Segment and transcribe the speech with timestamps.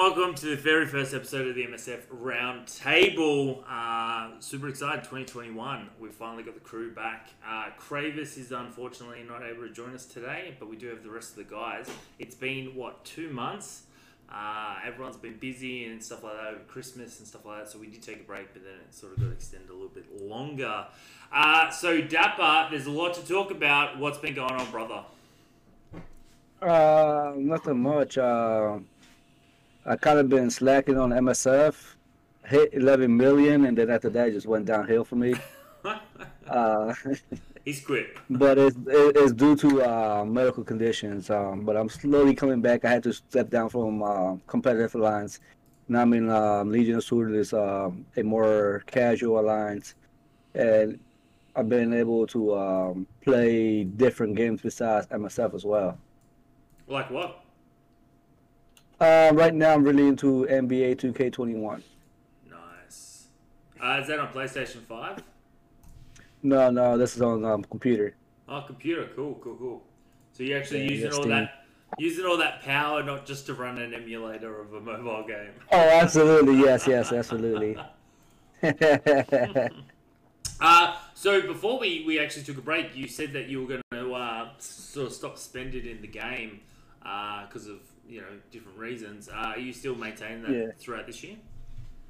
[0.00, 3.62] Welcome to the very first episode of the MSF Roundtable.
[3.68, 5.90] Uh, super excited, 2021.
[6.00, 7.28] We've finally got the crew back.
[7.46, 11.10] Uh, Kravis is unfortunately not able to join us today, but we do have the
[11.10, 11.86] rest of the guys.
[12.18, 13.82] It's been, what, two months?
[14.32, 17.78] Uh, everyone's been busy and stuff like that over Christmas and stuff like that, so
[17.78, 20.22] we did take a break, but then it sort of got extended a little bit
[20.22, 20.86] longer.
[21.30, 23.98] Uh, so, Dapper, there's a lot to talk about.
[23.98, 25.02] What's been going on, brother?
[26.62, 28.16] Uh, nothing much.
[28.16, 28.78] Uh,
[29.86, 31.74] I kind of been slacking on MSF.
[32.46, 35.34] Hit 11 million, and then after that, it just went downhill for me.
[36.48, 36.94] uh,
[37.64, 38.16] He's quit.
[38.30, 41.30] but it's it's due to uh, medical conditions.
[41.30, 42.84] Um, but I'm slowly coming back.
[42.84, 45.40] I had to step down from uh, competitive alliance.
[45.88, 49.94] Now I'm in um, Legion of Sword is um, a more casual alliance,
[50.54, 50.98] and
[51.54, 55.98] I've been able to um, play different games besides MSF as well.
[56.86, 57.39] Like what?
[59.00, 61.82] Uh, right now, I'm really into NBA 2K21.
[62.50, 63.26] Nice.
[63.82, 65.22] Uh, is that on PlayStation 5?
[66.42, 68.14] No, no, this is on um, computer.
[68.48, 69.08] Oh, computer.
[69.16, 69.82] Cool, cool, cool.
[70.32, 71.30] So you're actually Yeah, using yes, all Steam.
[71.30, 71.64] that,
[71.98, 75.52] using all that power, not just to run an emulator of a mobile game.
[75.72, 77.76] Oh, absolutely, yes, yes, absolutely.
[80.62, 83.82] Uh, so before we, we actually took a break, you said that you were going
[83.92, 86.60] to uh, sort of stop spending in the game
[87.00, 87.78] because of
[88.10, 89.28] you know different reasons.
[89.28, 90.66] Uh, are you still maintaining that Yeah.
[90.78, 91.36] throughout this year?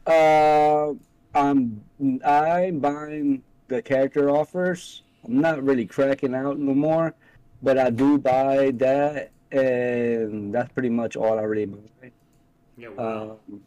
[0.06, 0.94] uh,
[1.34, 1.84] I'm
[2.24, 5.02] I'm buying the character offers.
[5.24, 7.14] I'm not really cracking out no more,
[7.62, 12.10] but I do buy that, and that's pretty much all I really buy.
[12.76, 12.88] Yeah.
[12.88, 13.38] Wow.
[13.50, 13.60] Um,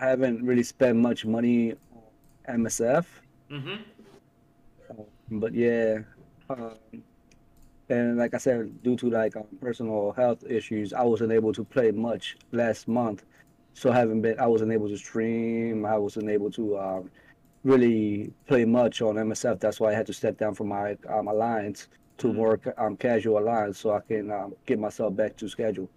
[0.00, 1.74] I haven't really spent much money
[2.46, 3.04] on MSF.
[3.50, 3.82] mm-hmm.
[5.40, 5.98] but yeah
[6.48, 6.74] um,
[7.92, 11.64] and like i said due to like um, personal health issues i wasn't able to
[11.64, 13.24] play much last month
[13.74, 17.10] so I haven't been i wasn't able to stream i wasn't able to um,
[17.64, 21.28] really play much on msf that's why i had to step down from my um,
[21.28, 21.88] alliance
[22.18, 22.34] to Mhm.
[22.34, 25.88] more um, casual alliance so i can um, get myself back to schedule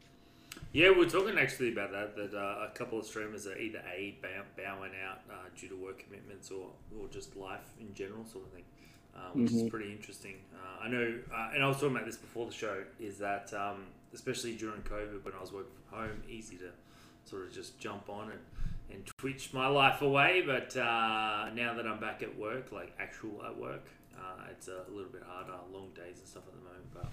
[0.73, 2.09] Yeah, we are talking actually about that.
[2.17, 4.17] That uh, a couple of streamers are either a
[4.57, 6.67] bowing out uh, due to work commitments or,
[6.97, 8.66] or just life in general, sort of thing,
[9.15, 9.69] uh, which is Mhm.
[9.69, 10.35] pretty interesting.
[10.53, 12.83] Uh, I know, uh, and I was talking about this before the show.
[12.99, 16.69] Is that um, especially during COVID when I was working from home, easy to
[17.25, 18.39] sort of just jump on and,
[18.91, 20.41] and twitch my life away.
[20.45, 23.87] But uh, now that I'm back at work, like actual at work,
[24.17, 25.53] uh, it's a little bit harder.
[25.73, 27.07] Long days and stuff at the moment, but.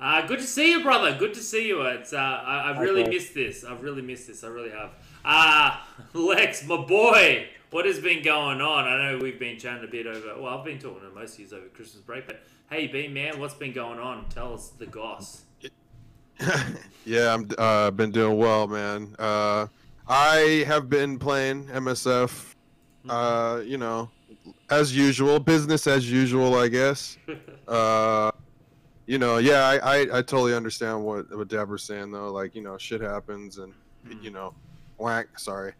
[0.00, 1.16] Uh, good to see you, brother.
[1.16, 1.82] Good to see you.
[1.82, 3.62] It's uh, I, I've really missed this.
[3.64, 4.42] I've really missed this.
[4.42, 4.90] I really have.
[5.24, 5.78] Uh,
[6.12, 8.84] Lex, my boy, what has been going on?
[8.84, 10.40] I know we've been chatting a bit over.
[10.40, 13.40] Well, I've been talking to most of you over Christmas break, but hey, B man,
[13.40, 14.28] what's been going on?
[14.28, 15.42] Tell us the goss.
[17.04, 19.16] yeah, I'm uh been doing well, man.
[19.18, 19.66] Uh
[20.06, 22.54] I have been playing MSF
[23.08, 24.10] uh, you know,
[24.70, 27.18] as usual, business as usual, I guess.
[27.68, 28.32] Uh
[29.06, 32.30] you know, yeah, I, I, I totally understand what what Dapper's saying though.
[32.30, 33.72] Like, you know, shit happens and
[34.20, 34.52] you know,
[34.98, 35.72] whack, sorry.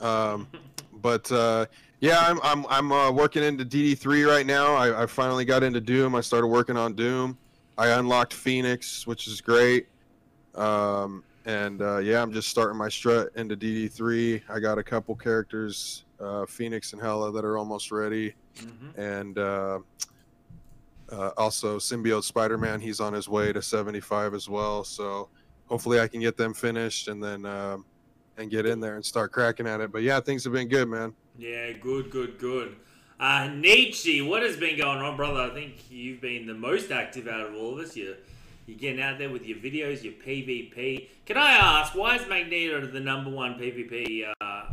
[0.00, 0.48] Um
[0.92, 1.66] but uh
[2.00, 4.74] yeah, I'm I'm I'm uh, working into DD3 right now.
[4.74, 6.14] I, I finally got into Doom.
[6.14, 7.38] I started working on Doom.
[7.78, 9.88] I unlocked Phoenix, which is great.
[10.54, 14.42] Um, and uh, yeah, I'm just starting my strut into DD3.
[14.50, 18.98] I got a couple characters, uh, Phoenix and Hela, that are almost ready, Mhm.
[18.98, 19.78] and uh,
[21.10, 22.80] uh, also Symbiote Spider-Man.
[22.80, 24.84] He's on his way to 75 as well.
[24.84, 25.28] So
[25.66, 27.84] hopefully I can get them finished and then um,
[28.36, 29.92] and get in there and start cracking at it.
[29.92, 31.14] But yeah, things have been good, man.
[31.38, 32.76] Yeah, good, good, good.
[33.18, 35.40] Uh, Nietzsche, what has been going on, brother?
[35.40, 37.96] I think you've been the most active out of all of us.
[37.96, 38.16] You're,
[38.66, 41.08] you're getting out there with your videos, your PvP.
[41.24, 44.26] Can I ask, why is Magneto the number one PvP?
[44.40, 44.68] Uh, uh,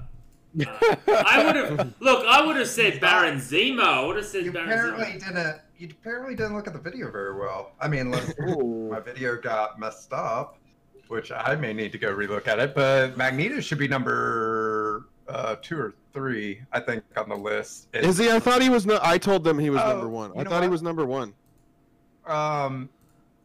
[1.07, 2.25] I would have look.
[2.27, 3.81] I would have said Baron Zemo.
[3.81, 5.27] I would have said You Baron apparently Zemo.
[5.27, 5.55] didn't.
[5.79, 7.71] You apparently didn't look at the video very well.
[7.81, 8.89] I mean, look, Ooh.
[8.91, 10.57] my video got messed up,
[11.13, 12.73] which I may need to go relook at it.
[12.73, 17.87] But Magneto should be number uh, two or three, I think, on the list.
[17.93, 18.31] It's, Is he?
[18.31, 18.85] I thought he was.
[18.87, 20.31] No, I told them he was Oh, number one.
[20.35, 21.33] I know thought he was number one.
[22.25, 22.89] Um,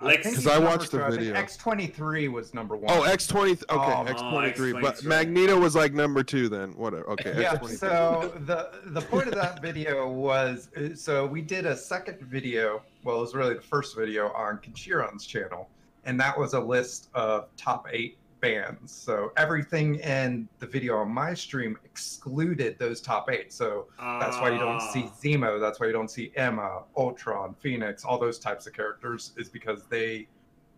[0.01, 1.05] Lex- think 'Cause he's I watched the two.
[1.05, 1.35] I think video.
[1.35, 2.87] X twenty three was number one.
[2.97, 3.53] Oh, X twenty.
[3.53, 4.73] Okay, Oh, X twenty three.
[4.73, 6.71] But Magneto was like number two then.
[6.73, 7.11] Whatever.
[7.11, 7.35] Okay.
[7.43, 7.57] yeah.
[7.57, 7.77] X23.
[7.79, 12.81] So the the point of that video was uh, so we did a second video.
[13.05, 15.69] Well, it was really the first video on Kinchiron's channel,
[16.09, 18.91] and that was a list of top eight bands.
[18.93, 23.53] So everything in the video on my stream excluded those top eight.
[23.53, 25.15] So that's why you don't see Ah.
[25.23, 25.61] Zemo.
[25.61, 29.85] That's why you don't see Emma, Ultron, Phoenix, all those types of characters, is because
[29.91, 30.29] they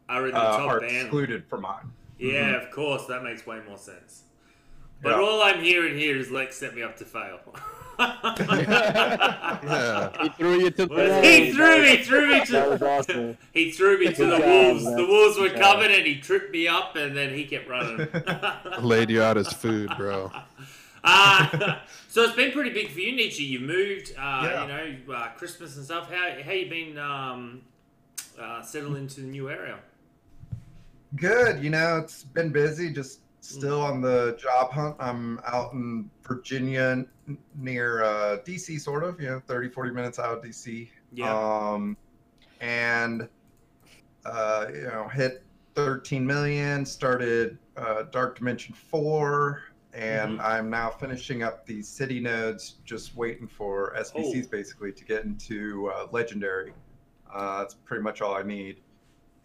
[0.09, 0.93] Are in uh, top are band.
[0.97, 1.93] excluded from mine.
[2.19, 4.25] Yeah, of course, that makes way more sense.
[5.03, 5.21] But Yeah.
[5.23, 7.39] all I'm hearing here is Lex set me up to fail.
[9.63, 10.11] Yeah.
[10.23, 12.53] He threw you to the he threw me, threw me to.
[12.53, 13.37] That was awesome.
[13.53, 14.85] He threw me to the job, wolves.
[14.85, 14.97] man.
[14.97, 15.75] The wolves were Good job.
[15.81, 18.09] coming, and he tripped me up, and then he kept running.
[18.81, 20.31] Laid you out as food, bro.
[21.03, 23.43] Uh, so it's been pretty big for you, Nietzsche.
[23.43, 24.63] You moved, uh, Yeah.
[24.63, 24.69] you
[25.09, 26.11] know, uh, Christmas and stuff.
[26.13, 27.63] How how you been um,
[28.39, 29.79] uh, settled into the new area?
[31.17, 31.65] Good.
[31.65, 32.93] You know, it's been busy.
[32.93, 34.97] Just still on the job hunt.
[35.01, 37.09] I'm out in Virginia n-
[37.57, 40.89] near uh, DC, sort of, you know, 30, 40 minutes out of DC.
[41.13, 41.33] Yeah.
[41.35, 41.97] Um,
[42.61, 43.29] and,
[44.25, 45.43] uh, you know, hit
[45.75, 49.63] 13 million, started uh, Dark Dimension 4,
[49.93, 54.49] and I'm now finishing up the city nodes, just waiting for SBCs Oh.
[54.51, 56.73] basically to get into uh, Legendary.
[57.33, 58.81] Uh, that's pretty much all I need.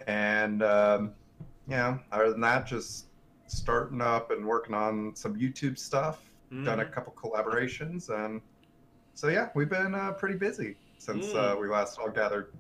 [0.08, 1.14] And, um,
[1.68, 3.08] know, other than that, just
[3.48, 6.25] starting up and working on some YouTube stuff.
[6.52, 6.92] Done a Mhm.
[6.92, 8.42] couple collaborations, and
[9.14, 11.62] so yeah, we've been uh, pretty busy since uh, Mm.
[11.62, 12.54] we last all gathered.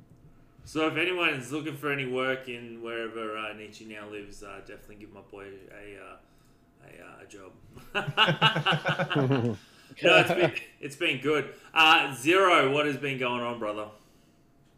[0.65, 4.59] So if anyone is looking for any work in wherever uh, Nietzsche now lives, uh,
[4.65, 6.17] definitely give my boy a uh,
[6.87, 7.51] a, uh, a job.
[10.03, 11.53] no, it's been it's been good.
[11.73, 13.85] Uh, Zero, what has been going on, brother?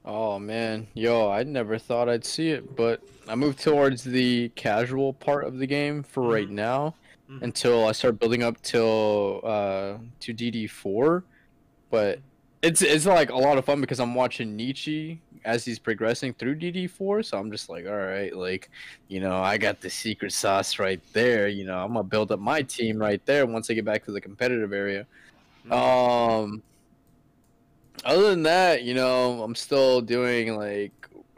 [0.06, 5.14] Oh man, yo, I never thought I'd see it, but I moved towards the casual
[5.14, 6.52] part of the game for right Mhm.
[6.52, 6.96] now
[7.30, 7.42] Mhm.
[7.42, 11.24] until I start building up till uh to DD4.
[11.90, 12.20] But
[12.62, 16.56] it's it's like a lot of fun because I'm watching Nietzsche as he's progressing through
[16.56, 18.70] DD4, so I'm just like, all right, like,
[19.08, 21.48] you know, I got the secret sauce right there.
[21.48, 24.12] You know, I'm gonna build up my team right there once I get back to
[24.12, 25.06] the competitive area.
[25.72, 26.62] Um,
[28.04, 30.92] other than that, you know, I'm still doing like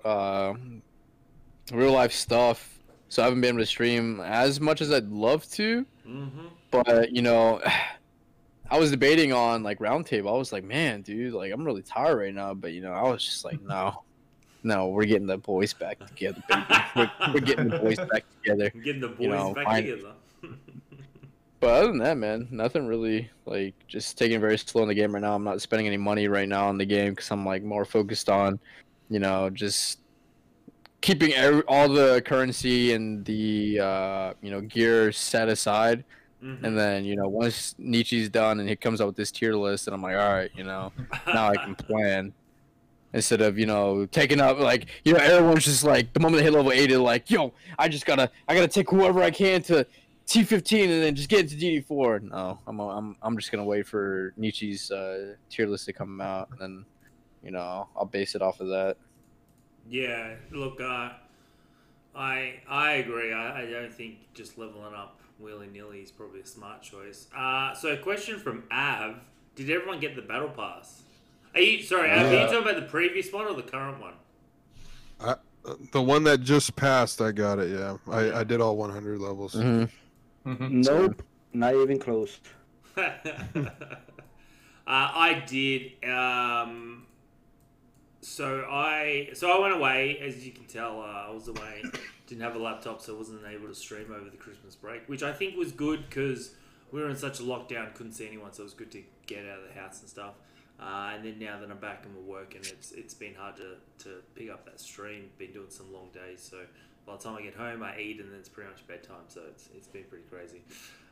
[0.04, 0.54] uh,
[1.72, 2.79] real life stuff,
[3.10, 5.86] so I haven't been able to stream as much as I'd love to.
[6.08, 6.46] Mm-hmm.
[6.72, 7.62] But you know,
[8.72, 10.30] I was debating on like roundtable.
[10.30, 12.54] I was like, man, dude, like I'm really tired right now.
[12.54, 14.04] But you know, I was just like, no,
[14.64, 16.66] no, we're getting the boys back together, baby.
[16.96, 18.70] We're, we're getting the boys back together.
[18.70, 20.14] Getting the boys You know, back together.
[21.60, 23.30] But other than that, man, nothing really.
[23.46, 25.36] Like, just taking it very slow in the game right now.
[25.36, 28.30] I'm not spending any money right now in the game because I'm like more focused
[28.30, 28.60] on,
[29.10, 30.00] you know, just
[31.02, 36.04] keeping every, all the currency and the uh, you know gear set aside.
[36.44, 36.64] Mhm.
[36.64, 39.88] And then you know once Nietzsche's done and he comes out with this tier list,
[39.88, 40.92] and I'm like, all right, you know,
[41.28, 42.34] now I can plan.
[43.12, 46.44] Instead of you know taking up like you know everyone's just like the moment they
[46.44, 49.64] hit level eight, they're like, yo, I just gotta I gotta take whoever I can
[49.64, 49.86] to
[50.28, 52.22] T15 and then just get into DD4.
[52.30, 56.50] No, I'm I'm I'm just gonna wait for Nietzsche's uh, tier list to come out,
[56.52, 56.86] and then
[57.44, 58.96] you know I'll base it off of that.
[59.90, 61.10] Yeah, look, uh,
[62.16, 63.34] I I agree.
[63.34, 67.28] I, I don't think just leveling up willy nilly is probably a smart choice.
[67.36, 69.16] Uh, so, a question from Av:
[69.56, 71.02] Did everyone get the battle pass?
[71.56, 72.12] Are you sorry?
[72.12, 74.14] Av, are you talking about the previous one or the current one?
[75.92, 77.70] The one that just passed, I got it.
[77.78, 79.56] Yeah, I, I did all 100 levels.
[79.56, 80.52] Mm-hmm.
[80.52, 80.86] Mhm.
[80.86, 81.22] Nope,
[81.54, 82.40] not even close.
[82.98, 83.12] uh,
[84.88, 86.04] I did.
[86.04, 86.89] Um,
[88.30, 90.20] so I so I went away.
[90.20, 91.84] As you can tell, uh, I was away.
[92.28, 95.24] Didn't have a laptop, so I wasn't able to stream over the Christmas break, which
[95.24, 96.54] I think was good because
[96.92, 99.46] we were in such a lockdown, couldn't see anyone, so it was good to get
[99.46, 100.36] out of the house and stuff.
[100.80, 103.76] Uh, and then now that I'm back and we're working, it's it's been hard to,
[104.06, 105.30] to pick up that stream.
[105.38, 106.58] Been doing some long days, so
[107.06, 109.28] by the time I get home, I eat, and then it's pretty much bedtime.
[109.28, 110.62] So it's it's been pretty crazy.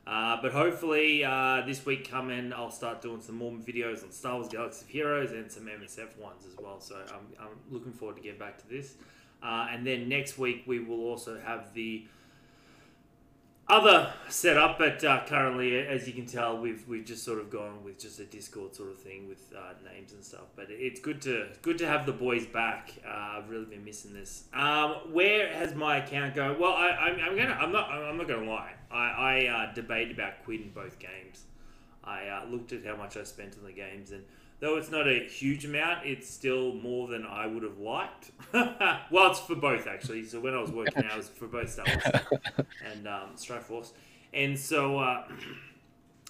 [0.07, 4.35] Uh, but hopefully uh, this week coming, I'll start doing some more videos on Star
[4.35, 6.79] Wars Galaxy of Heroes and some MSF ones as well.
[6.79, 8.95] So I'm, I'm looking forward to getting back to this.
[9.43, 12.05] Uh, and then next week we will also have the
[13.69, 17.83] other setup, but uh, currently, as you can tell, we've we've just sort of gone
[17.83, 20.45] with just a Discord sort of thing with uh, names and stuff.
[20.55, 22.93] But it's good to good to have the boys back.
[23.05, 24.45] Uh, I've really been missing this.
[24.53, 26.57] Um, where has my account gone?
[26.59, 28.73] Well, I, I'm, I'm gonna I'm not I'm not gonna lie.
[28.89, 31.43] I, I uh, debated about quitting both games.
[32.03, 34.23] I uh, looked at how much I spent on the games, and
[34.59, 38.31] though it's not a huge amount, it's still more than I would have liked.
[38.53, 40.25] well, it's for both actually.
[40.25, 42.23] So when I was working, I was for both Star Wars
[42.91, 43.93] and um, Strike Force,
[44.33, 45.23] and so uh,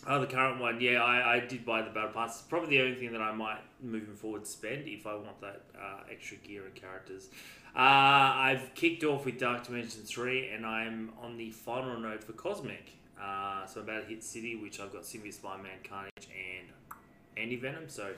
[0.05, 2.39] uh, the current one, yeah, I, I did buy the battle pass.
[2.39, 5.61] It's probably the only thing that I might moving forward spend if I want that
[5.75, 7.29] uh, extra gear and characters.
[7.75, 12.33] Uh, I've kicked off with Dark Dimension three, and I'm on the final note for
[12.33, 12.91] Cosmic.
[13.21, 16.67] Uh, so I'm about to hit City, which I've got Symbius, Spider-Man, Carnage, and
[17.39, 17.87] Anti Venom.
[17.87, 18.11] So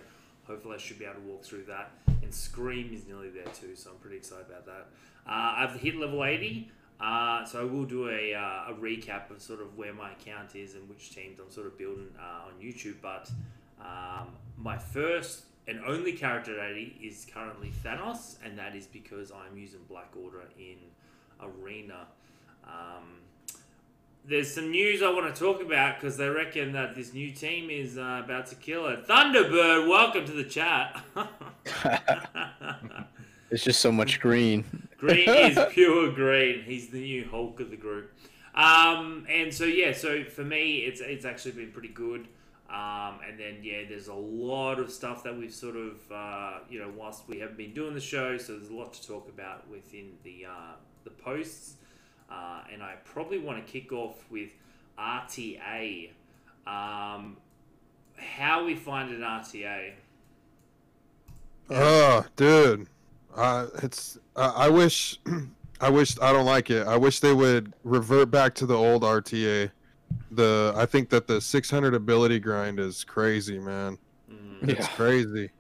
[0.46, 1.92] hopefully I should be able to walk through that.
[2.22, 4.88] And Scream is nearly there too, so I'm pretty excited about that.
[5.28, 6.72] Uh, I've hit level 80.
[7.00, 10.56] Uh, so I will do a, uh, a recap of sort of where my account
[10.56, 12.96] is and which teams I'm sort of building uh, on YouTube.
[13.02, 13.32] But
[13.80, 19.58] um, my first and only character today is currently Thanos, and that is because I'm
[19.58, 20.78] using Black Order in
[21.42, 22.08] Arena.
[22.66, 23.22] Um,
[24.26, 27.70] there's some news I want to talk about because they reckon that this new team
[27.70, 29.08] is uh, about to kill it.
[29.08, 31.02] Thunderbird, welcome to the chat.
[33.52, 34.88] It's just so much green.
[34.98, 36.64] green is pure green.
[36.64, 38.14] He's the new Hulk of the group.
[38.54, 42.28] Um, and so yeah, so for me, it's it's actually been pretty good.
[42.70, 46.80] Um, and then yeah, there's a lot of stuff that we've sort of uh, you
[46.80, 49.68] know whilst we haven't been doing the show, so there's a lot to talk about
[49.70, 50.74] within the uh,
[51.04, 51.76] the posts.
[52.32, 54.50] Uh, and I probably want to kick off with
[54.98, 56.10] RTA.
[56.68, 57.38] Um,
[58.18, 59.94] how we find an RTA.
[61.70, 62.88] Oh, dude,
[63.36, 64.18] uh, it's.
[64.36, 65.20] Uh, I wish.
[65.82, 66.20] I wish.
[66.20, 66.86] I don't like it.
[66.88, 69.72] I wish they would revert back to the old RTA.
[70.32, 73.98] The I think that the 600 ability grind is crazy, man.
[74.32, 74.70] Mm.
[74.70, 74.96] It's Yeah.
[74.96, 75.52] crazy.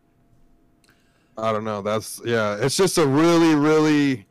[1.37, 1.81] I don't know.
[1.81, 2.57] That's yeah.
[2.59, 4.25] It's just a really, really.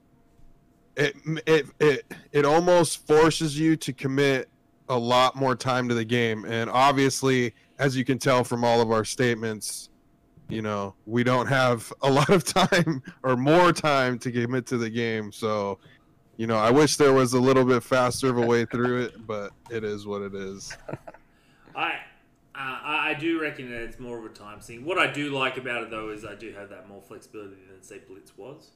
[0.99, 1.15] It
[1.47, 4.49] it it it almost forces you to commit
[4.89, 8.81] a lot more time to the game, and obviously, as you can tell from all
[8.81, 9.91] of our statements,
[10.49, 14.77] you know we don't have a lot of time or more time to commit to
[14.77, 15.31] the game.
[15.31, 15.79] So,
[16.37, 19.25] you know, I wish there was a little bit faster of a way through it,
[19.25, 20.77] but it is what it is.
[21.77, 21.91] I,
[22.57, 24.85] uh, I do reckon that it's more of a time thing.
[24.85, 27.83] What I do like about it though is I do have that more flexibility than
[27.83, 28.73] say Blitz was.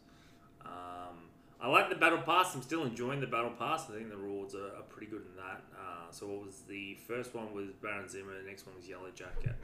[0.65, 1.32] Um,
[1.63, 2.57] I like the battle pass.
[2.57, 3.89] I'm still enjoying the battle pass.
[3.89, 5.63] I think the rewards are, are pretty good in that.
[5.79, 8.37] Uh, so what was the first one was Baron Zemo.
[8.43, 9.55] The next one was Yellow Jacket.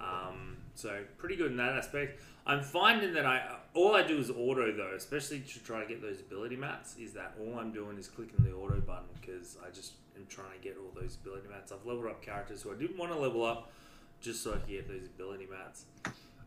[0.00, 2.20] Um, so pretty good in that aspect.
[2.46, 6.00] I'm finding that I all I do is auto though, especially to try to get
[6.00, 6.94] those ability mats.
[6.96, 10.52] Is that all I'm doing is clicking the auto button because I just am trying
[10.56, 11.72] to get all those ability mats.
[11.72, 13.72] I've leveled up characters who I didn't want to level up
[14.20, 15.86] just so I could get those ability mats.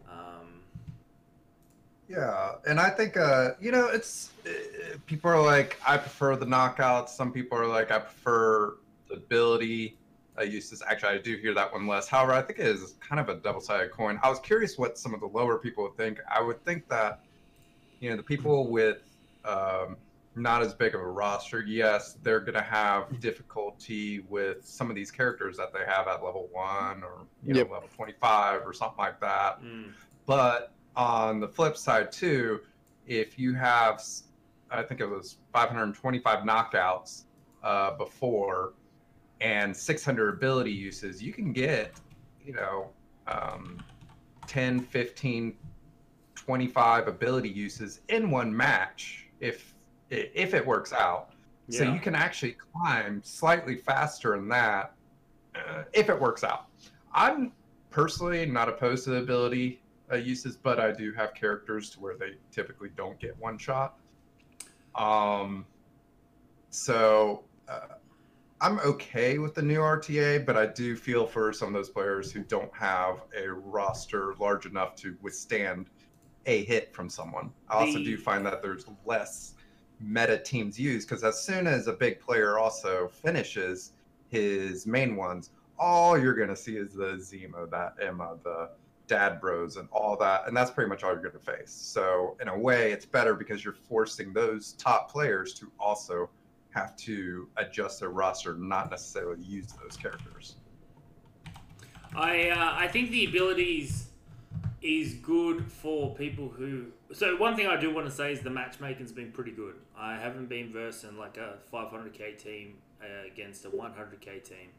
[0.10, 0.62] Um,
[2.08, 6.46] Yeah, and I think uh, you know it's uh, people are like I prefer the
[6.46, 7.10] knockouts.
[7.10, 8.78] Some people are like I prefer
[9.10, 9.98] the ability
[10.40, 10.84] uh, uses.
[10.88, 12.08] Actually, I do hear that one less.
[12.08, 14.20] However, I think it is kind of a double-sided coin.
[14.22, 16.20] I was curious what some of the lower people would think.
[16.30, 17.22] I would think that
[18.00, 18.98] you know the people with
[19.44, 19.98] um,
[20.36, 25.10] not as big of a roster, yes, they're gonna have difficulty with some of these
[25.10, 27.68] characters that they have at level one or you Yep.
[27.68, 29.64] know level twenty-five or something like that.
[29.64, 29.92] mm,
[30.28, 32.62] But on the flip side too,
[33.08, 34.04] if you have,
[34.72, 37.24] I think it was 525 knockouts
[37.64, 38.74] uh, before
[39.42, 42.00] and 600 ability uses, you can get,
[42.44, 42.90] you know,
[43.28, 43.78] um,
[44.48, 45.56] 10, 15,
[46.36, 49.74] 25 ability uses in one match if
[50.12, 51.32] if it works out.
[51.70, 54.94] So you can actually climb slightly faster than that
[55.56, 56.68] uh, if it works out.
[57.12, 57.52] I'm
[57.90, 59.82] personally not opposed to the ability
[60.12, 63.98] uh, uses, but I do have characters to where they typically don't get one shot.
[64.96, 65.66] Um,
[66.70, 67.96] so uh,
[68.62, 72.32] I'm okay with the new RTA, but I do feel for some of those players
[72.32, 75.90] who don't have a roster large enough to withstand
[76.46, 77.52] a hit from someone.
[77.70, 79.56] I also The- do find that there's less
[80.00, 83.94] meta teams use because as soon as a big player also finishes
[84.30, 88.70] his main ones, all you're gonna see is the Zemo, that Emma, the
[89.08, 91.72] Dad Bros, and all that, and that's pretty much all you're gonna face.
[91.72, 96.30] So in a way, it's better because you're forcing those top players to also
[96.72, 100.56] have to adjust their roster, not necessarily use those characters.
[102.16, 104.10] I uh, I think the abilities
[104.82, 106.88] is good for people who.
[107.14, 109.76] So one thing I do want to say is the matchmaking's been pretty good.
[109.98, 114.70] I haven't been versed in like a 500k team uh, against a 100k team.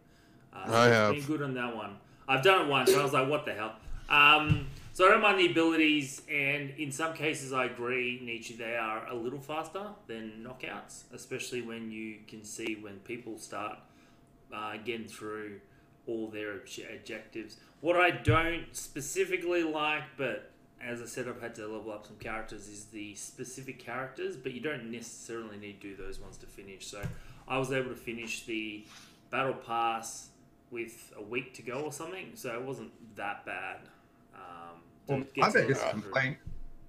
[0.52, 1.96] Uh, so i have been good on that one.
[2.28, 2.90] I've done it once.
[2.90, 3.76] and I was like, what the hell?
[4.08, 8.54] Um, so I don't mind the abilities, and in some cases, I agree, Nietzsche.
[8.54, 13.78] They are a little faster than knockouts, especially when you can see when people start
[14.54, 15.60] uh, getting through
[16.06, 16.54] all their
[16.94, 17.58] objectives.
[17.80, 22.16] What I don't specifically like, but as I said, I've had to level up some
[22.16, 26.46] characters, is the specific characters, but you don't necessarily need to do those ones to
[26.46, 26.86] finish.
[26.86, 27.02] So
[27.48, 28.86] I was able to finish the
[29.30, 30.28] Battle Pass
[30.70, 33.80] with a week to go or something, so it wasn't that bad.
[35.06, 36.38] To Well, my biggest complaint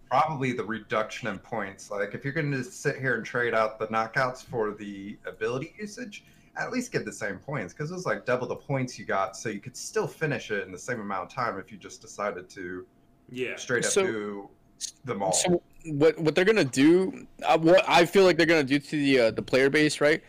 [0.09, 1.91] probably the reduction in points.
[1.91, 5.74] Like if you're going to sit here and trade out the knockouts for the ability
[5.77, 6.24] usage,
[6.55, 9.36] at least get the same points because it was like double the points you got,
[9.36, 12.01] so you could still finish it in the same amount of time if you just
[12.01, 12.86] decided to
[13.29, 13.55] Yeah.
[13.57, 14.50] straight up So- do
[15.05, 15.33] them all.
[15.33, 18.95] So what what they're gonna do, uh, what I feel like they're gonna do to
[18.95, 20.24] the uh, the player base, right?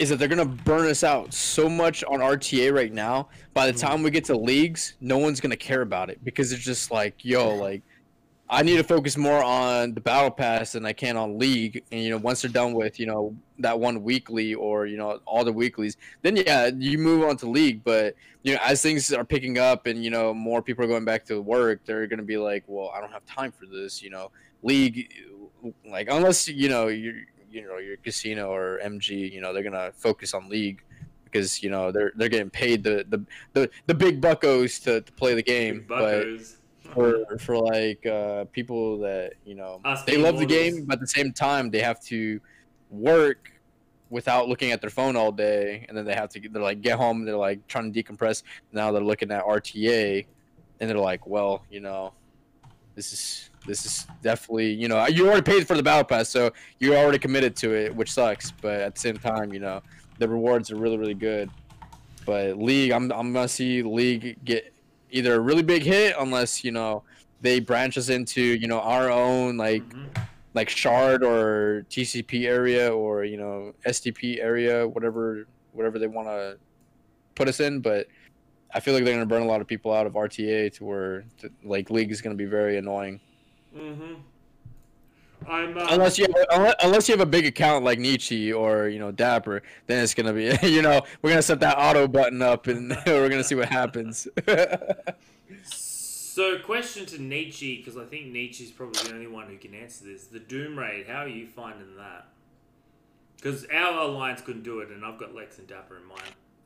[0.00, 3.28] Is that they're gonna burn us out so much on RTA right now.
[3.52, 3.80] By the Mhm.
[3.80, 7.22] time we get to leagues, no one's gonna care about it because it's just like,
[7.22, 7.82] yo, like,
[8.48, 11.84] I need to focus more on the battle pass than I can on league.
[11.92, 15.20] And you know, once they're done with you know that one weekly or you know
[15.26, 17.84] all the weeklies, then yeah, you move on to league.
[17.84, 21.04] But you know, as things are picking up and you know more people are going
[21.04, 24.02] back to work, they're gonna be like, well, I don't have time for this.
[24.02, 24.30] You know,
[24.62, 25.12] league,
[25.86, 27.16] like unless you know you're
[27.50, 30.82] you know your casino or MG, you know they're gonna focus on league
[31.24, 35.12] because you know they're they're getting paid the the the, the big buckos to, to
[35.12, 35.84] play the game.
[35.88, 36.26] But
[36.92, 41.00] for for like uh, people that you know Us they love the game, but at
[41.00, 42.40] the same time they have to
[42.90, 43.52] work
[44.10, 46.98] without looking at their phone all day, and then they have to they're like get
[46.98, 48.42] home, they're like trying to decompress.
[48.72, 50.26] Now they're looking at RTA,
[50.80, 52.12] and they're like, well, you know,
[52.94, 56.50] this is this is definitely you know you already paid for the battle pass, so
[56.78, 58.50] you're already committed to it, which sucks.
[58.50, 59.82] But at the same time, you know,
[60.18, 61.50] the rewards are really really good.
[62.26, 64.72] But league, I'm I'm gonna see league get
[65.10, 67.02] either a really big hit unless you know
[67.40, 70.06] they branch us into you know our own like Mhm.
[70.54, 76.58] like shard or TCP area or you know STP area, whatever whatever they want to
[77.34, 77.80] put us in.
[77.80, 78.06] But
[78.72, 81.24] I feel like they're gonna burn a lot of people out of RTA to where
[81.38, 83.20] to, like league is gonna be very annoying.
[83.76, 84.16] Mhm.
[85.48, 88.98] I'm uh, Unless you have, unless, you have a big account like Nietzsche or you
[88.98, 92.66] know Dapper, then it's gonna be you know we're gonna set that auto button up
[92.66, 94.28] and we're gonna see what happens.
[96.32, 100.04] So, question to Nietzsche, because I think Nietzsche's probably the only one who can answer
[100.04, 100.26] this.
[100.26, 102.28] The Doom Raid, how are you finding that?
[103.36, 106.18] Because our alliance couldn't do it, and I've got Lex and Dapper in mine.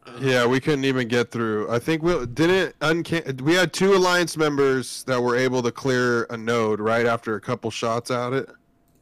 [0.07, 1.71] Uh, Yeah, we couldn't even get through.
[1.71, 6.25] I think we didn't uncan- We had two alliance members that were able to clear
[6.31, 8.49] a node right after a couple shots at it,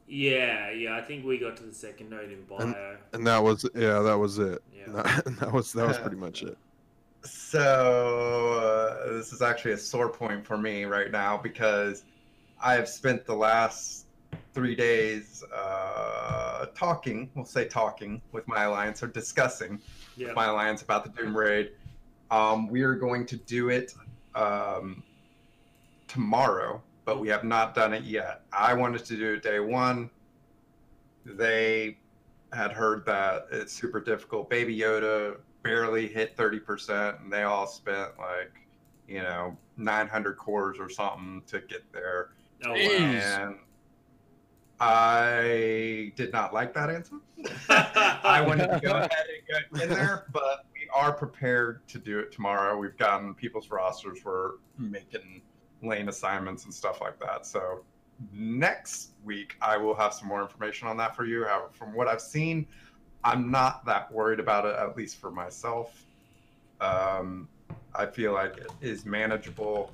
[0.06, 0.96] Yeah, yeah.
[0.96, 2.96] I think we got to the second node in bio.
[3.12, 4.62] and that was yeah, that was it.
[4.76, 4.92] Yeah.
[5.02, 6.56] That, that was that was pretty much it.
[7.24, 12.04] So uh, this is actually a sore point for me right now because
[12.62, 14.06] I have spent the last
[14.54, 17.30] three days uh, talking.
[17.34, 19.80] We'll say talking with my alliance or discussing
[20.16, 20.33] Yeah.
[20.33, 21.72] my alliance about the Doom Raid.
[22.31, 23.94] Um, we are going to do it
[24.35, 25.03] um,
[26.09, 28.42] tomorrow, but we have not done it yet.
[28.53, 30.11] I wanted to do it day one.
[31.25, 31.98] They
[32.53, 34.51] had heard that it's super difficult.
[34.51, 38.53] Baby Yoda barely hit 30%, and they all spent like,
[39.07, 42.31] you know, 900 cores or something to get there.
[42.64, 42.79] Oh, wow.
[42.79, 43.57] And
[44.80, 47.16] I did not like that answer.
[47.68, 52.18] I wanted to go ahead and get in there, but we are prepared to do
[52.18, 52.76] it tomorrow.
[52.76, 54.20] We've gotten people's rosters.
[54.24, 55.42] We're making
[55.82, 57.46] lane assignments and stuff like that.
[57.46, 57.85] So
[58.32, 61.44] next week, I will have some more information on that for you.
[61.44, 62.66] However, from what I've seen,
[63.24, 66.04] I'm not that worried about it, at least for myself.
[66.80, 67.48] Um,
[67.94, 69.90] I feel like it is manageable.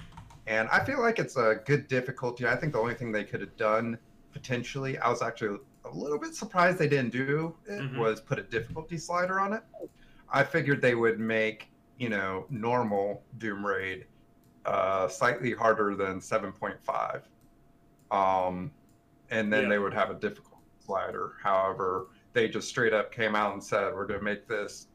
[0.47, 2.47] And I feel like it's a good difficulty.
[2.47, 3.99] I think the only thing they could have done
[4.43, 7.99] potentially, I was actually a little bit surprised they didn't do it, Mhm.
[7.99, 9.63] was put a difficulty slider on it.
[10.31, 14.07] I figured they would make, you know, normal Doom Raid
[14.65, 17.23] uh, slightly harder than 7.5.
[18.11, 18.71] Um,
[19.31, 19.69] and then Yeah.
[19.71, 21.37] they would have a difficult slider.
[21.43, 24.89] However, they just straight up came out and said, we're going to make this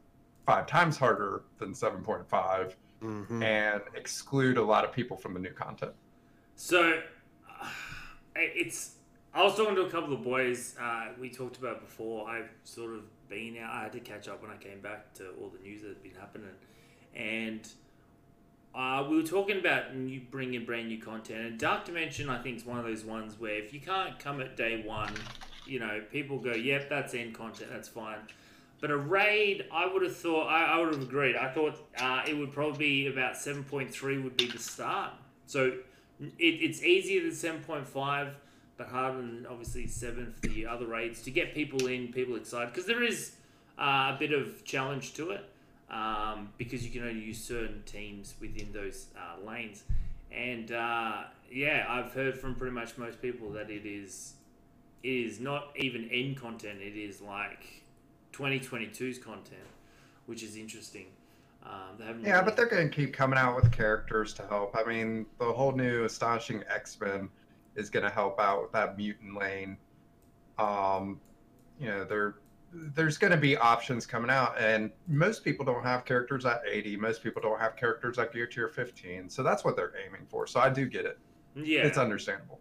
[0.46, 3.42] five times harder than 7.5 Mhm.
[3.42, 5.92] and exclude a lot of people from the new content.
[6.54, 7.02] So,
[7.50, 7.66] uh,
[8.36, 8.98] it's.
[9.34, 10.76] I was talking to a couple of boys.
[10.80, 12.28] Uh, we talked about before.
[12.28, 13.74] I've sort of been out.
[13.74, 16.02] I had to catch up when I came back to all the news that had
[16.04, 16.50] been happening,
[17.16, 17.68] and
[18.76, 21.40] uh, we were talking about new bringing brand new content.
[21.40, 24.40] And Dark Dimension, I think, is one of those ones where if you can't come
[24.40, 25.12] at day one,
[25.66, 27.70] you know, people go, "Yep, that's end content.
[27.72, 28.20] That's fine."
[28.80, 31.36] But a raid, I would have thought, I, I would have agreed.
[31.36, 35.12] I thought uh, it would probably be about 7.3 would be the start.
[35.46, 35.72] So
[36.20, 38.34] it, it's easier than 7.5,
[38.76, 42.70] but harder than obviously 7 for the other raids to get people in, people excited.
[42.72, 43.32] Because there is
[43.78, 45.48] uh, a bit of challenge to it
[45.90, 49.84] um, because you can only use certain teams within those uh, lanes.
[50.32, 54.34] And uh, yeah, I've heard from pretty much most people that it is
[55.04, 56.80] it is not even end content.
[56.80, 57.82] It is like
[58.32, 59.60] 2022's content,
[60.26, 61.06] which is interesting.
[61.62, 64.46] Um, they haven't Yeah, really- but they're going to keep coming out with characters to
[64.46, 64.74] help.
[64.76, 67.28] I mean, the whole new Astonishing X Men
[67.76, 69.76] is going to help out with that mutant lane.
[70.58, 71.20] Um,
[71.78, 72.36] you know, there
[72.72, 76.96] there's going to be options coming out, and most people don't have characters at 80.
[76.96, 79.30] Most people don't have characters at gear tier 15.
[79.30, 80.46] So that's what they're aiming for.
[80.46, 81.18] So I do get it.
[81.54, 81.82] yeah.
[81.82, 82.58] It's understandable.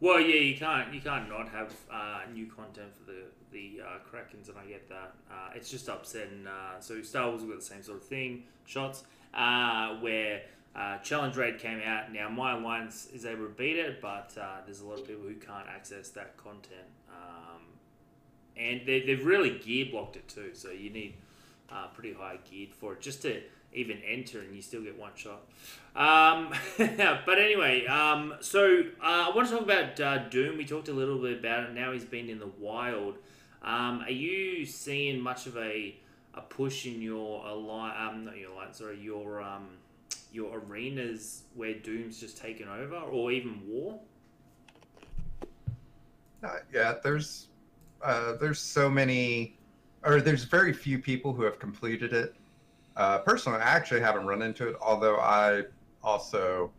[0.00, 3.98] Well, yeah, you can't you can't not have uh, new content for the the uh,
[4.10, 5.14] Krakens, and I get that.
[5.30, 6.46] Uh, it's just upsetting.
[6.46, 10.42] Uh, so Star Wars has got the same sort of thing, shots uh, where
[10.76, 12.12] uh, Challenge Raid came out.
[12.12, 15.22] Now my alliance is able to beat it, but uh, there's a lot of people
[15.22, 17.62] who can't access that content, um,
[18.56, 20.50] and they, they've really gear blocked it too.
[20.52, 21.14] So you need
[21.72, 23.40] uh, pretty high geared for it just to
[23.72, 25.42] even enter, and you still get one shot.
[25.94, 30.58] Um, but anyway, um, so uh, I want to talk about uh, Doom.
[30.58, 31.72] We talked a little bit about it.
[31.72, 33.16] Now he's been in the wild.
[33.62, 35.96] Um, are you seeing much of a
[36.34, 37.96] a push in your alliance?
[37.98, 39.68] Um, not your alliance, sorry, your um,
[40.32, 44.00] your arenas where Doom's just taken over, or even War?
[46.44, 47.48] Uh, yeah, there's
[48.02, 49.58] uh, there's so many,
[50.04, 52.34] or there's very few people who have completed it.
[52.96, 55.62] Uh, personally, I actually haven't run into it, although I
[56.02, 56.70] also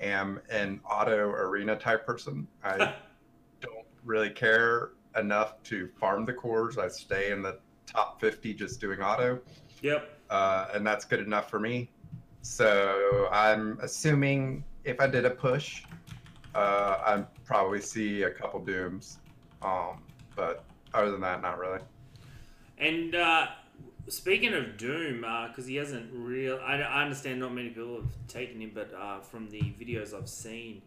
[0.00, 2.46] am an auto arena type person.
[2.62, 2.94] I
[3.60, 6.78] don't really care enough to farm the cores.
[6.78, 9.40] I stay in the top 50 just doing auto,
[9.82, 10.08] Yep.
[10.30, 11.90] uh, and that's good enough for me.
[12.48, 15.84] So I'm assuming if I did a push,
[16.54, 19.18] uh, I'd probably see a couple dooms.
[19.60, 20.02] Um,
[20.34, 21.80] but other than that, not really.
[22.78, 23.48] And uh,
[24.08, 28.62] speaking of Doom, because he hasn't real, I, I understand not many people have taken
[28.62, 30.80] him, but uh, from the videos I've seen,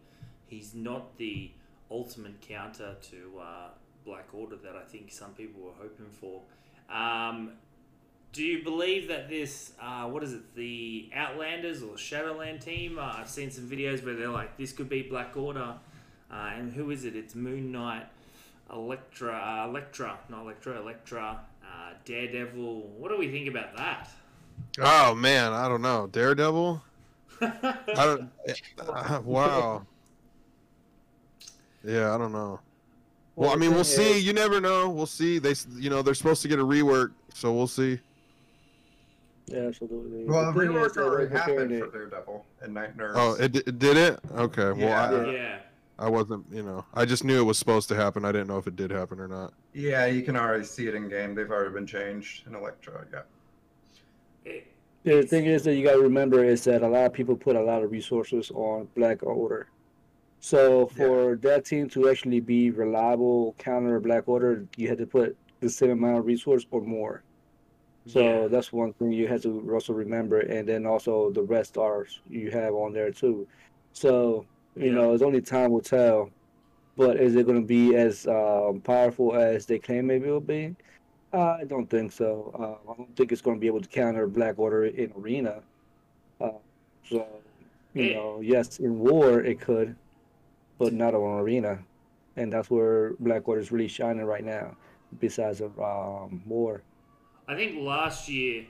[0.48, 1.52] he's not the
[1.92, 3.68] ultimate counter to uh,
[4.04, 6.42] Black Order that I think some people were hoping for.
[6.92, 7.52] Um,
[8.32, 12.98] do you believe that this, uh, what is it, the Outlanders or Shadowland team?
[12.98, 15.74] Uh, I've seen some videos where they're like, this could be Black Order.
[16.30, 17.14] Uh, and who is it?
[17.14, 18.06] It's Moon Knight,
[18.72, 22.80] Elektra, uh, Elektra, not Elektra, Elektra, uh, Daredevil.
[22.98, 24.08] What do we think about that?
[24.80, 26.06] Oh man, I don't know.
[26.06, 26.82] Daredevil.
[27.42, 28.30] I don't.
[28.88, 29.84] uh, wow.
[31.84, 32.60] Yeah, I don't know.
[33.36, 34.12] Well, I mean, we'll see.
[34.18, 34.88] is- You never know.
[34.88, 35.38] We'll see.
[35.38, 37.98] They, you know, they're supposed to get a rework, so we'll see.
[39.46, 40.24] Yeah, absolutely.
[40.24, 43.14] Well, The thing rework already happened it- for Daredevil and Night Nurse.
[43.18, 44.20] Oh, it, di- did it?
[44.34, 44.70] Okay.
[44.72, 45.10] Well, Yeah.
[45.10, 45.58] I, yeah.
[45.98, 46.44] I wasn't.
[46.50, 48.24] You know, I just knew it was supposed to happen.
[48.24, 49.52] I didn't know if it did happen or not.
[49.74, 51.34] yeah, you can already see it in game.
[51.34, 53.04] They've already been changed in Electro.
[53.12, 53.20] Yeah.
[54.44, 54.66] It-
[55.04, 57.36] Yeah, the thing is that you got to remember is that a lot of people
[57.36, 59.66] put a lot of resources on Black Order.
[60.38, 65.36] So for that team to actually be reliable counter Black Order, you had to put
[65.60, 67.22] the same amount of resource or more.
[68.06, 68.48] So yeah.
[68.48, 72.50] that's one thing you have to also remember, and then also the rest stars you
[72.50, 73.46] have on there too.
[73.92, 74.92] So you Yeah.
[74.92, 76.30] know, it's only time will tell.
[76.96, 80.40] But is it going to be as um, powerful as they claim maybe it will
[80.40, 80.76] be?
[81.32, 82.50] Uh, I don't think so.
[82.58, 85.62] Uh, I don't think it's going to be able to counter Black Order in arena.
[86.40, 86.58] Uh,
[87.02, 87.26] so
[87.94, 89.96] you know, yes, in war it could,
[90.78, 91.84] but not on arena,
[92.36, 94.76] and that's where Black Order is really shining right now.
[95.18, 96.82] Besides of um, war.
[97.52, 98.64] I think last year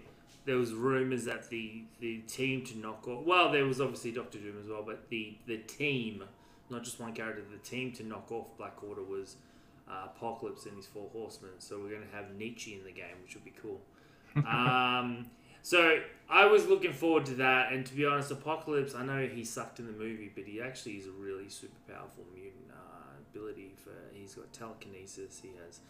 [0.44, 3.24] there was rumors that the, the team to knock off.
[3.24, 6.24] Well, there was obviously Doctor Doom as well, but the the team,
[6.68, 9.36] not just one character, the team to knock off Black Order was
[9.88, 11.52] uh, Apocalypse and his Four Horsemen.
[11.58, 13.80] So we're going to have Nietzsche in the game, which would be cool.
[14.46, 15.26] um,
[15.62, 18.96] so I was looking forward to that, and to be honest, Apocalypse.
[18.96, 22.24] I know he sucked in the movie, but he actually is a really super powerful
[22.34, 23.74] mutant uh, ability.
[23.76, 25.40] For he's got telekinesis.
[25.40, 25.80] He has,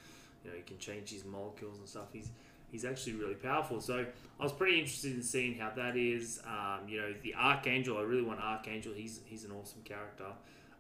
[0.45, 2.09] you know, he can change his molecules and stuff.
[2.13, 2.29] He's
[2.73, 3.81] he's actually really powerful.
[3.81, 4.05] So
[4.41, 6.41] I was pretty interested in seeing how that is.
[6.45, 7.99] Um, you know, the Archangel.
[7.99, 8.93] I really want Archangel.
[8.93, 10.33] He's he's an awesome character.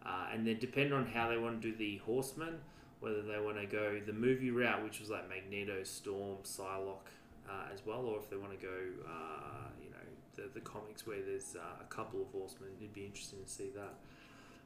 [0.04, 2.58] Uh, and then depending on how they want to do the Horsemen,
[2.98, 7.12] whether they want to go the movie route, which was like Magneto, Storm, Psylocke,
[7.48, 8.74] uh, as well, or if they want to go,
[9.06, 9.96] uh, you know,
[10.34, 12.70] the, the comics where there's uh, a couple of Horsemen.
[12.80, 13.94] It'd be interesting to see that.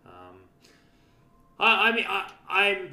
[0.07, 0.37] Um,
[1.59, 2.91] I, I mean, I, I'm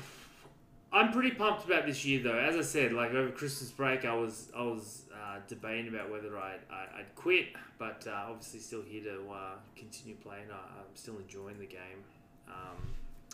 [0.94, 2.38] I'm pretty pumped about this year, though.
[2.38, 6.38] As I said, like over Christmas break, I was I was uh, debating about whether
[6.38, 7.48] I'd, I- I'd quit,
[7.80, 10.46] but uh, obviously still here to uh, continue playing.
[10.52, 12.04] I, I'm still enjoying the game.
[12.48, 12.78] Um,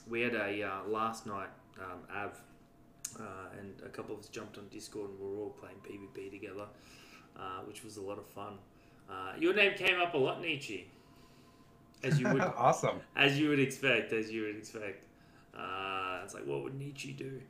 [0.09, 2.39] we had a uh, last night um, Av
[3.19, 3.23] uh,
[3.59, 6.65] and a couple of us jumped on Discord and we were all playing PvP together,
[7.37, 8.53] uh, which was a lot of fun.
[9.09, 10.87] Uh, your name came up a lot, Nietzsche,
[12.03, 13.01] as you would awesome.
[13.17, 15.03] as you would expect, as you would expect.
[15.57, 17.41] Uh, it's like, what would Nietzsche do?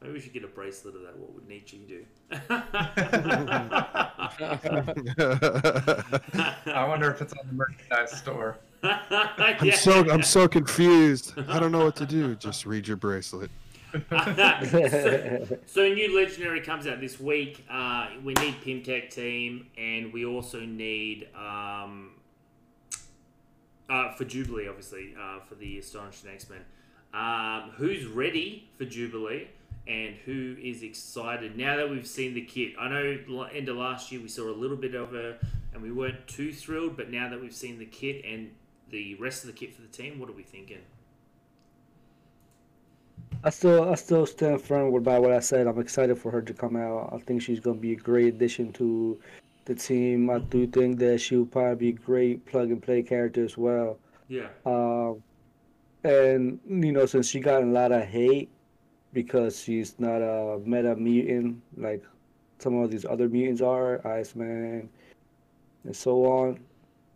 [0.00, 1.16] Maybe we should get a bracelet of that.
[1.16, 2.04] What would Nietzsche do?
[6.70, 8.58] I wonder if it's on the merchandise store.
[8.82, 11.32] I'm so I'm so confused.
[11.48, 12.34] I don't know what to do.
[12.36, 13.50] Just read your bracelet.
[15.66, 17.64] so a new legendary comes out this week.
[17.70, 22.10] Uh, we need Pym Tech team, and we also need um,
[23.88, 26.60] uh, for Jubilee, obviously, uh, for the Astonishing X Men.
[27.14, 29.48] Um, who's ready for Jubilee
[29.86, 32.72] and who is excited now that we've seen the kit?
[32.78, 35.38] I know end of last year we saw a little bit of her
[35.72, 38.50] and we weren't too thrilled, but now that we've seen the kit and
[38.90, 40.78] the rest of the kit for the team, what are we thinking?
[43.44, 45.66] I still I still stand firm by what I said.
[45.66, 47.10] I'm excited for her to come out.
[47.12, 49.20] I think she's gonna be a great addition to
[49.66, 50.30] the team.
[50.30, 53.98] I do think that she'll probably be a great plug and play character as well.
[54.28, 54.48] Yeah.
[54.64, 55.22] Um,
[56.06, 58.48] and you know, since she got a lot of hate
[59.12, 62.04] because she's not a meta mutant like
[62.58, 64.88] some of these other mutants are, Iceman,
[65.84, 66.58] and so on,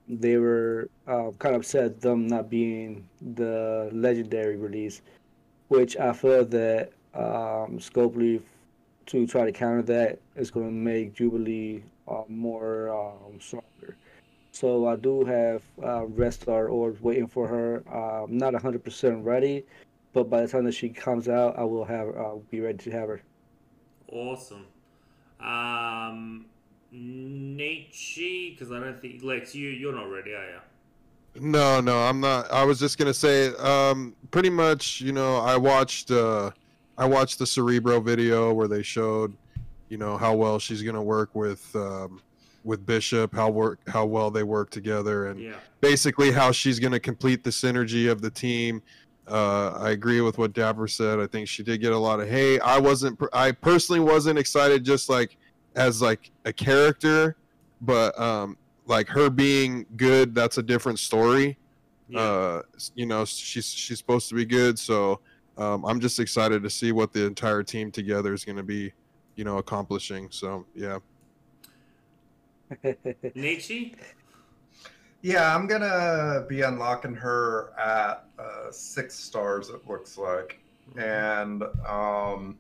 [0.08, 5.02] they were uh, kind of upset them not being the legendary release,
[5.68, 7.78] which I feel that um,
[9.06, 13.96] to try to counter that is going to make Jubilee uh, more um, stronger.
[14.52, 17.82] So I do have uh, Red or waiting for her.
[17.90, 19.64] Uh, I'm not 100% ready,
[20.12, 22.90] but by the time that she comes out, I will have uh, be ready to
[22.90, 23.22] have her.
[24.08, 24.66] Awesome.
[25.40, 26.46] Um,
[26.92, 30.60] Nietzsche, because I don't think Lex, you you're not ready, are you?
[31.40, 32.50] No, no, I'm not.
[32.50, 36.50] I was just gonna say, um, pretty much, you know, I watched, uh,
[36.98, 39.34] I watched the Cerebro video where they showed,
[39.88, 42.20] you know, how well she's gonna work with, um,
[42.64, 45.54] with Bishop, how work, how well they work together, and Yeah.
[45.80, 48.82] basically how she's gonna complete the synergy of the team.
[49.26, 51.20] Uh, I agree with what Dapper said.
[51.20, 52.60] I think she did get a lot of hate.
[52.60, 55.36] I wasn't, I personally wasn't excited, just like
[55.76, 57.36] as like a character,
[57.80, 61.56] but um, like her being good, that's a different story
[62.08, 62.20] Yeah.
[62.20, 62.62] uh
[62.96, 65.20] you know she's she's supposed to be good so
[65.56, 68.92] um, i'm just excited to see what the entire team together is going to be
[69.36, 70.98] you know accomplishing so yeah
[73.34, 73.96] Nietzsche?
[75.22, 79.68] Yeah, I'm gonna be unlocking her at uh, six stars.
[79.68, 80.60] It looks like,
[80.96, 82.58] and um,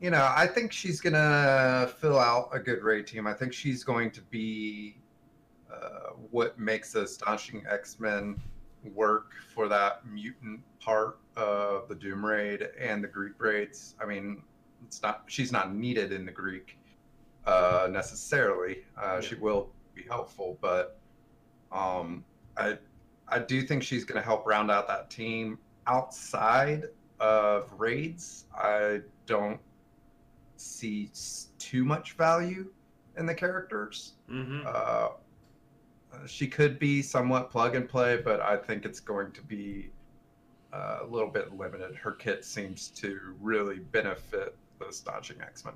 [0.00, 3.26] you know, I think she's gonna fill out a good raid team.
[3.26, 4.98] I think she's going to be
[5.72, 8.40] uh, what makes the astonishing X Men
[8.94, 13.96] work for that mutant part of the Doom raid and the Greek raids.
[14.00, 14.42] I mean,
[14.86, 16.78] it's not she's not needed in the Greek
[17.46, 18.84] uh, necessarily.
[18.96, 20.98] Uh, She will be helpful, but
[21.72, 22.24] um,
[22.56, 22.78] I
[23.28, 26.84] I do think she's going to help round out that team outside
[27.20, 28.44] of raids.
[28.54, 29.60] I don't
[30.56, 31.10] see
[31.58, 32.70] too much value
[33.16, 34.14] in the characters.
[34.30, 34.66] Mm-hmm.
[34.66, 35.08] Uh,
[36.26, 39.90] she could be somewhat plug and play, but I think it's going to be
[40.72, 41.96] uh, a little bit limited.
[41.96, 45.74] Her kit seems to really benefit the Astonishing X Men.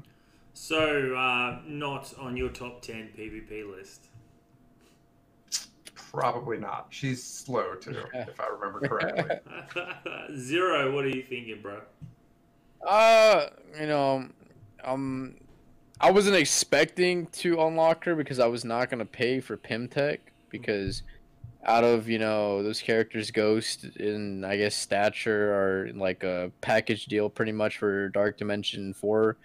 [0.61, 4.09] So, uh, not on your top 10 PvP list.
[5.95, 6.89] Probably not.
[6.91, 9.37] She's slow too, if I remember correctly.
[10.37, 11.81] Zero, what are you thinking, bro?
[12.87, 13.47] Uh,
[13.81, 14.29] you know,
[14.85, 15.37] um,
[16.01, 20.21] I wasn't expecting to unlock her because I was not gonna pay for Pym Tech
[20.51, 21.03] because
[21.65, 27.07] out of you know those characters, Ghost and I guess Stature are like a package
[27.07, 29.37] deal pretty much for Dark Dimension Four.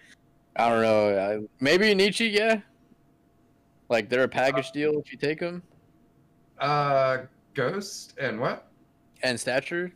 [0.56, 2.62] I don't know, uh, maybe Nietzsche, yeah.
[3.90, 5.62] Like they're a package deal if you take them
[6.60, 8.68] Uh, Ghost and what?
[9.24, 9.92] and Stature.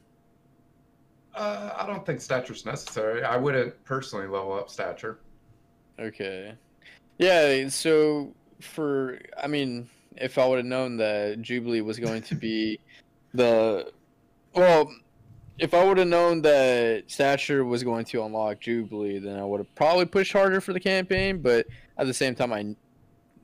[1.36, 3.24] Uh, I don't think stature's necessary.
[3.24, 5.20] I wouldn't personally level up stature.
[6.00, 6.56] Okay.
[7.20, 12.36] Yeah, so for I mean, if I would have known that Jubilee was going to
[12.36, 12.80] be
[13.34, 13.92] the
[14.56, 14.92] well,
[15.60, 19.60] if I would have known that Stature was going to unlock Jubilee, then I would
[19.60, 21.66] have probably pushed harder for the campaign, but
[21.98, 22.76] at the same time I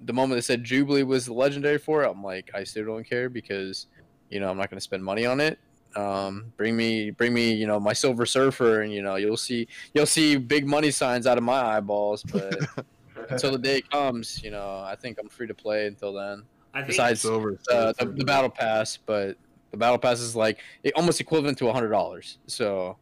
[0.06, 3.08] the moment they said Jubilee was the legendary for it, I'm like I still don't
[3.08, 3.88] care because
[4.34, 5.60] you know, I'm not going to spend money on it.
[5.96, 9.68] Um, bring me, bring me, you know, my Silver Surfer, and you know, you'll see,
[9.94, 12.24] you'll see big money signs out of my eyeballs.
[12.24, 12.56] But
[13.30, 16.44] until the day comes, you know, I think I'm free to play until then.
[16.74, 19.38] I think Besides Silver uh, the, the battle pass, but
[19.74, 22.38] the battle pass is like it, almost equivalent to a hundred dollars.
[22.48, 22.96] So,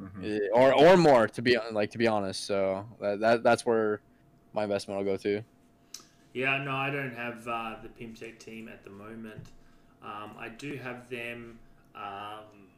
[0.00, 0.24] Mhm.
[0.24, 2.46] eh, or or more to be like to be honest.
[2.46, 4.00] So that, that that's where
[4.54, 5.44] my investment will go to.
[6.32, 9.46] Yeah, no, I don't have uh, the Pym Tech team at the moment.
[10.02, 11.58] Um, I do have them.
[11.94, 12.70] Um,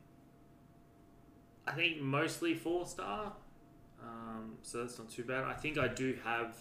[1.65, 3.35] I think mostly four star,
[4.03, 5.45] um, so that's not too bad.
[5.45, 6.57] I think I do have.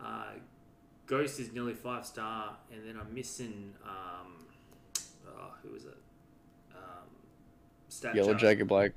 [0.00, 0.34] Uh,
[1.06, 3.74] Ghost is nearly five star, and then I'm missing.
[3.84, 4.41] Um,
[5.42, 5.96] oh, who was it?
[6.74, 7.08] Um,
[7.88, 8.40] Stat Yellow Chart.
[8.40, 8.92] Jacket Black.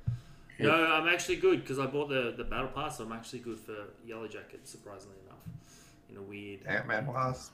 [0.58, 2.98] No, I'm actually good because I bought the, the battle pass.
[2.98, 5.36] So I'm actually good for Yellow Jacket, surprisingly enough.
[6.08, 6.60] In a weird.
[6.66, 7.52] Ant Man Wasp.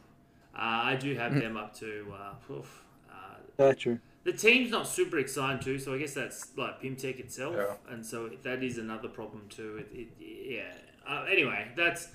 [0.55, 3.15] Uh, I do have them up to uh, oof, uh,
[3.57, 4.01] Thatcher.
[4.25, 7.75] The team's not super exciting too, so I guess that's like Pym Tech itself, Yeah.
[7.93, 9.85] and so that is another problem too.
[9.91, 10.73] It, it, yeah.
[11.09, 12.09] Uh, anyway, that's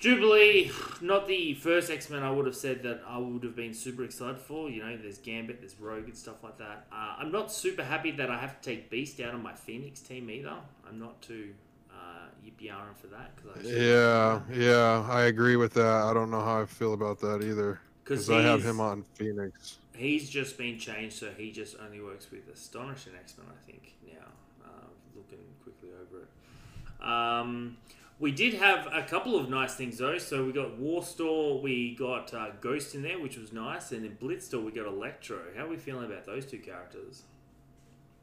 [0.00, 0.72] Jubilee.
[1.02, 4.02] Not the first X Men I would have said that I would have been super
[4.02, 4.68] excited for.
[4.70, 6.86] You know, there's Gambit, there's Rogue, and stuff like that.
[6.90, 10.00] Uh, I'm not super happy that I have to take Beast out of my Phoenix
[10.00, 10.54] team either.
[10.88, 11.50] I'm not too
[11.92, 16.02] uh, yippee for that because Yeah, yeah, I agree with that.
[16.04, 17.80] I don't know how I feel about that either.
[18.02, 19.78] because Because I have him on Phoenix.
[19.94, 23.92] He's just been changed, so he just only works with Astonishing X Men, I think,
[24.06, 24.24] now.
[24.64, 27.06] Uh, looking quickly over it.
[27.06, 27.76] Um,
[28.20, 30.18] we did have a couple of nice things, though.
[30.18, 34.16] So we got Warstore, we got uh, Ghost in there, which was nice, and in
[34.16, 35.38] Blitzstore, we got Electro.
[35.56, 37.22] How are we feeling about those two characters?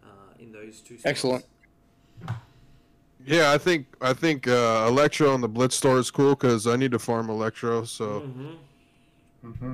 [0.03, 0.07] Uh,
[0.39, 1.09] in those two spots?
[1.09, 1.45] Excellent.
[3.25, 6.75] Yeah, I think I think uh, Electro on the Blitz store is cool because I
[6.75, 7.83] need to farm Electro.
[7.83, 8.53] So hmm
[9.45, 9.73] Mm-hmm.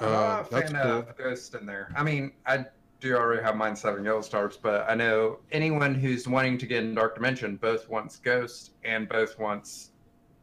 [0.00, 0.98] uh, I'm not a fan cool.
[0.98, 1.92] of Ghost in there.
[1.96, 2.66] I mean, I
[3.04, 6.82] do already have mine seven yellow stars, but I know anyone who's wanting to get
[6.82, 9.90] in Dark Dimension both wants Ghost and both wants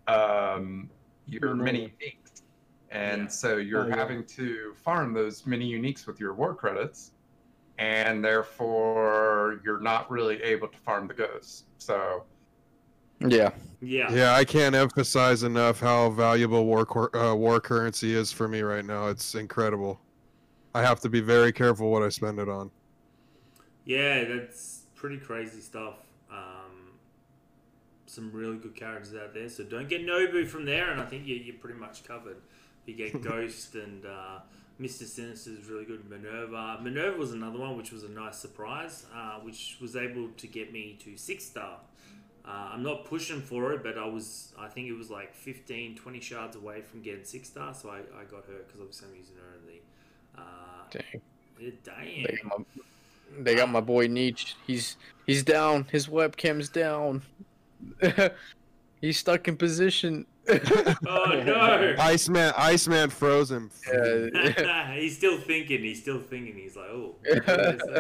[0.08, 0.90] um,
[1.28, 1.64] your Mhm.
[1.64, 2.42] mini uniques.
[2.90, 3.28] And Yeah.
[3.30, 3.96] so you're Oh, yeah.
[3.96, 7.12] having to farm those mini uniques with your war credits,
[7.78, 11.64] and therefore you're not really able to farm the ghosts.
[11.78, 12.26] So
[13.20, 13.52] Yeah.
[13.82, 14.12] Yeah.
[14.12, 18.62] Yeah, I can't emphasize enough how valuable war cor- uh, war currency is for me
[18.62, 19.08] right now.
[19.08, 20.00] It's incredible.
[20.74, 22.72] I have to be very careful what I spend it on.
[23.86, 25.96] Yeah, that's pretty crazy stuff.
[26.32, 26.92] Um,
[28.06, 29.50] some really good characters out there.
[29.50, 32.38] So don't get Nobu from there, and I think you, you're pretty much covered.
[32.86, 34.40] You get Ghost and uh,
[34.80, 35.04] Mr.
[35.04, 36.10] Sinister is really good.
[36.10, 36.80] Minerva.
[36.82, 40.72] Minerva was another one, which was a nice surprise, uh, which was able to get
[40.72, 41.78] me to six star.
[42.44, 44.54] Uh, I'm not pushing for it, but I was.
[44.58, 47.98] I think it was like 15, 20 shards away from getting six star, so I,
[48.20, 49.81] I got her because obviously I'm using her in the.
[50.38, 50.42] Uh,
[50.92, 51.22] Dang.
[51.60, 52.24] yeah, damn.
[52.24, 52.66] They got my,
[53.40, 54.56] they got my boy Nietzsche.
[54.66, 55.86] He's he's down.
[55.92, 57.22] His webcam's down.
[59.02, 60.26] he's stuck in position.
[61.08, 61.96] Oh no!
[62.00, 63.70] Iceman, Iceman froze him.
[63.88, 64.94] Yeah.
[64.96, 65.82] he's still thinking.
[65.82, 66.56] He's still thinking.
[66.56, 67.16] He's like, oh.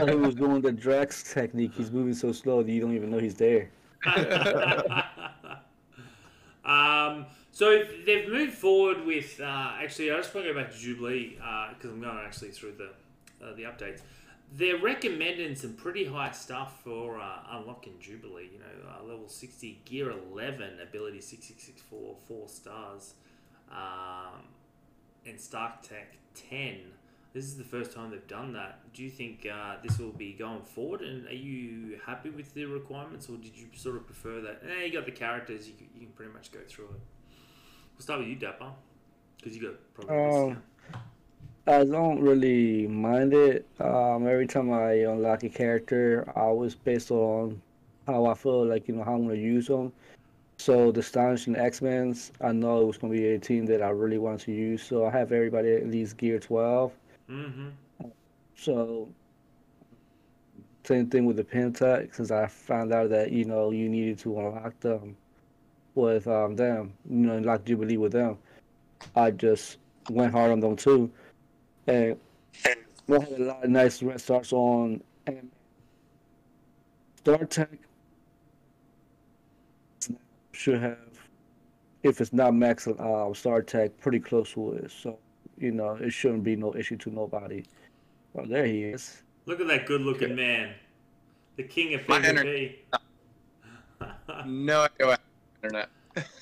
[0.07, 1.73] He was doing the Drax technique.
[1.75, 3.69] He's moving so slow that you don't even know he's there.
[6.65, 9.39] um, so they've moved forward with.
[9.39, 12.73] Uh, actually, I just want to go back to Jubilee because I'm going actually through
[12.77, 12.91] the
[13.45, 14.01] uh, the updates.
[14.53, 18.49] They're recommending some pretty high stuff for uh, unlocking Jubilee.
[18.51, 23.13] You know, uh, level 60, gear 11, ability 6664, four stars,
[23.71, 24.43] um,
[25.25, 26.17] and Stark Tech
[26.49, 26.79] 10.
[27.33, 28.79] This is the first time they've done that.
[28.93, 30.99] Do you think uh, this will be going forward?
[30.99, 34.61] And are you happy with the requirements, or did you sort of prefer that?
[34.69, 37.01] Eh, you got the characters, you can, you can pretty much go through it.
[38.01, 38.71] We'll start with you, Dapper,
[39.37, 40.63] because you got probably Um.
[41.67, 43.67] I don't really mind it.
[43.79, 47.61] Um, every time I unlock a character, I always based on
[48.07, 49.93] how I feel like you know how I'm gonna use them.
[50.57, 54.17] So the Astonishing X-Men's, I know it was gonna be a team that I really
[54.17, 54.81] wanted to use.
[54.81, 56.91] So I have everybody at least gear 12.
[57.29, 58.07] Mm-hmm.
[58.55, 59.09] So
[60.85, 64.17] same thing with the Pym Tech, since I found out that you know you needed
[64.19, 65.15] to unlock them
[65.95, 68.37] with um, them, you know, unlock Jubilee with them.
[69.15, 69.77] I just
[70.09, 71.11] went hard on them too,
[71.87, 72.17] and
[73.07, 75.49] we had a lot of nice red stars on and
[77.17, 77.69] Stark Tech
[80.51, 80.97] should have,
[82.03, 84.91] if it's not max uh, Stark Tech, pretty close to it.
[84.91, 85.19] So
[85.57, 87.63] you know it shouldn't be no issue to nobody.
[88.33, 89.21] Well, there he is.
[89.45, 90.73] Look at that good-looking man,
[91.57, 92.75] the king of My PvP.
[94.45, 95.19] no idea what
[95.63, 95.89] internet.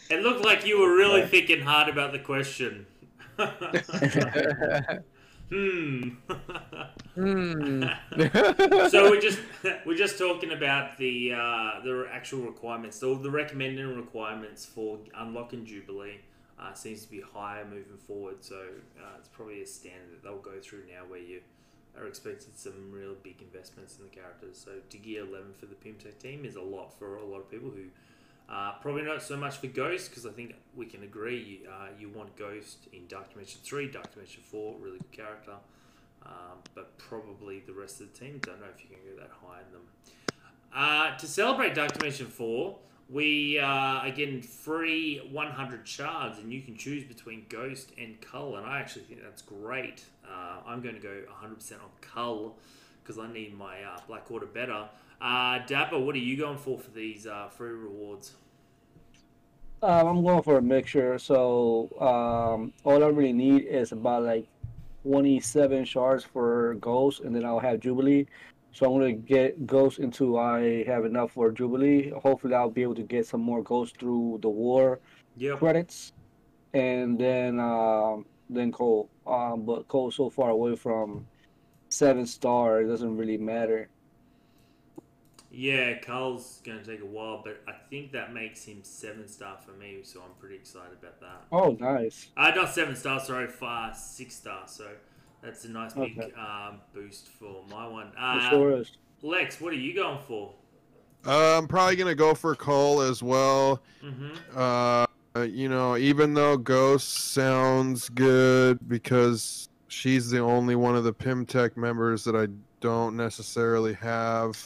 [0.09, 1.27] it looked like you were really Yeah.
[1.27, 2.85] thinking hard about the question.
[5.49, 6.09] hmm.
[7.15, 7.83] Hmm.
[8.89, 9.39] so we're just
[9.85, 12.97] we're just talking about the uh, the actual requirements.
[12.99, 16.19] So the recommended requirements for unlocking Jubilee
[16.59, 18.43] uh, seems to be higher moving forward.
[18.43, 18.55] So
[18.99, 21.41] uh, it's probably a standard that they'll go through now, where you
[21.97, 24.57] are expected some real big investments in the characters.
[24.63, 27.39] So to gear eleven for the Pym Tech team is a lot for a lot
[27.39, 27.85] of people who.
[28.51, 32.09] Uh, probably not so much for Ghost because I think we can agree uh, you
[32.09, 35.53] want Ghost in Dark Dimension 3, Dark Dimension 4, really good character.
[36.25, 38.39] Um, but probably the rest of the team.
[38.39, 39.81] Don't know if you can go that high in them.
[40.73, 42.75] Uh, to celebrate Dark Dimension 4,
[43.09, 48.65] we uh, getting free 100 shards, and you can choose between Ghost and Cull, and
[48.65, 50.03] I actually think that's great.
[50.23, 52.57] Uh, I'm going to go 100% on Cull
[53.01, 54.87] because I need my uh, Black Order better.
[55.21, 58.35] Uh, Dapper, what are you going for for these uh, free rewards?
[59.81, 61.17] Um, I'm going for a mixture.
[61.19, 64.47] So um, all I really need is about like
[65.03, 68.27] 27 shards for Ghost, and then I'll have Jubilee.
[68.71, 72.11] So I'm gonna get Ghost until I have enough for Jubilee.
[72.11, 74.99] Hopefully, I'll be able to get some more Ghosts through the war
[75.37, 75.57] Yep.
[75.59, 76.13] credits,
[76.73, 79.09] and then um, then Cull.
[79.25, 81.25] Um, but Cull's so far away from
[81.89, 83.89] seven star, it doesn't really matter.
[85.51, 89.57] Yeah, Cull's going to take a while, but I think that makes him seven star
[89.65, 91.45] for me, so I'm pretty excited about that.
[91.51, 92.27] Oh, nice.
[92.37, 94.63] Uh, not seven star, sorry, five, six star.
[94.67, 94.87] So
[95.41, 96.31] that's a nice big Okay.
[96.39, 98.11] um, boost for my one.
[98.17, 98.91] Uh, sure is.
[99.23, 100.53] Lex, what are you going for?
[101.25, 103.81] Uh, I'm probably gonna go for Cull as well.
[104.03, 104.57] Mm-hmm.
[104.57, 105.05] Uh,
[105.43, 111.45] you know, even though Ghost sounds good because she's the only one of the Pym
[111.45, 112.47] Tech members that I
[112.79, 114.63] don't necessarily have.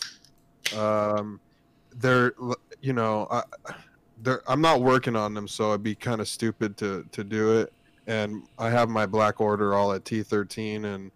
[0.78, 1.40] Um,
[1.98, 2.34] they're,
[2.82, 3.44] you know, I,
[4.22, 7.60] they're, I'm not working on them, so it'd be kind of stupid to to do
[7.60, 7.74] it.
[8.08, 11.12] And I have my Black Order all at T13, and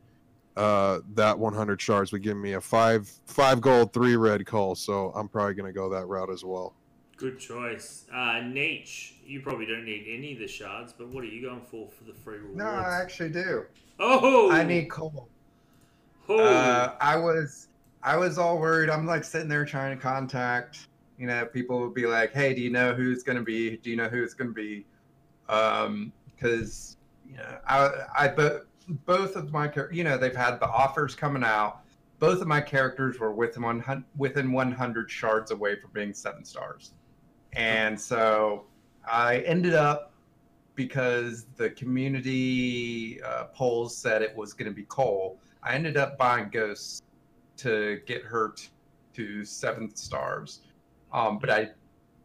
[0.56, 4.76] uh, that 100 shards would give me a five five gold, three red Cull.
[4.76, 6.74] So I'm probably gonna go that route as well.
[7.18, 8.06] Good choice.
[8.14, 11.62] Uh, Nietzsche, you probably don't need any of the shards, but what are you going
[11.62, 12.58] for for the free rewards?
[12.58, 13.66] No, I actually do.
[14.00, 15.28] oh, I need Cull.
[16.30, 17.67] Oh, Uh, I was
[18.08, 18.90] I was all worried.
[18.90, 20.88] I'm like sitting there trying to contact.
[21.20, 23.76] You know, people would be like, "Hey, do you know who's gonna be?
[23.76, 24.86] Do you know who it's gonna be?"
[25.50, 26.96] Um, because
[27.30, 28.68] you know, I I but
[29.06, 31.82] both of my you know they've had the offers coming out.
[32.20, 36.46] Both of my characters were within one hun- within 100 shards away from being seven
[36.46, 36.94] stars,
[37.58, 38.68] and so
[39.06, 40.14] I ended up
[40.76, 45.40] because the community uh, polls said it was going to be Cull.
[45.62, 47.02] I ended up buying Ghosts
[47.58, 48.70] to get her t-
[49.14, 50.62] to seventh stars,
[51.12, 51.70] um, but I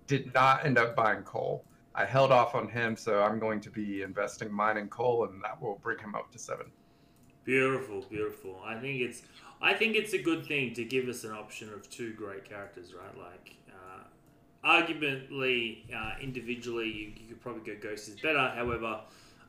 [0.07, 1.65] did not end up buying Cull.
[1.95, 5.43] I held off on him, so I'm going to be investing mine in Cull, and
[5.45, 6.67] that will bring him up to seven.
[7.45, 8.61] beautiful, beautiful.
[8.65, 9.23] I think it's,
[9.61, 12.95] I think it's a good thing to give us an option of two great characters,
[12.95, 13.17] right?
[13.19, 14.05] Like, uh,
[14.67, 18.53] arguably, uh, individually, you, you could probably go Ghost is better.
[18.55, 19.01] However,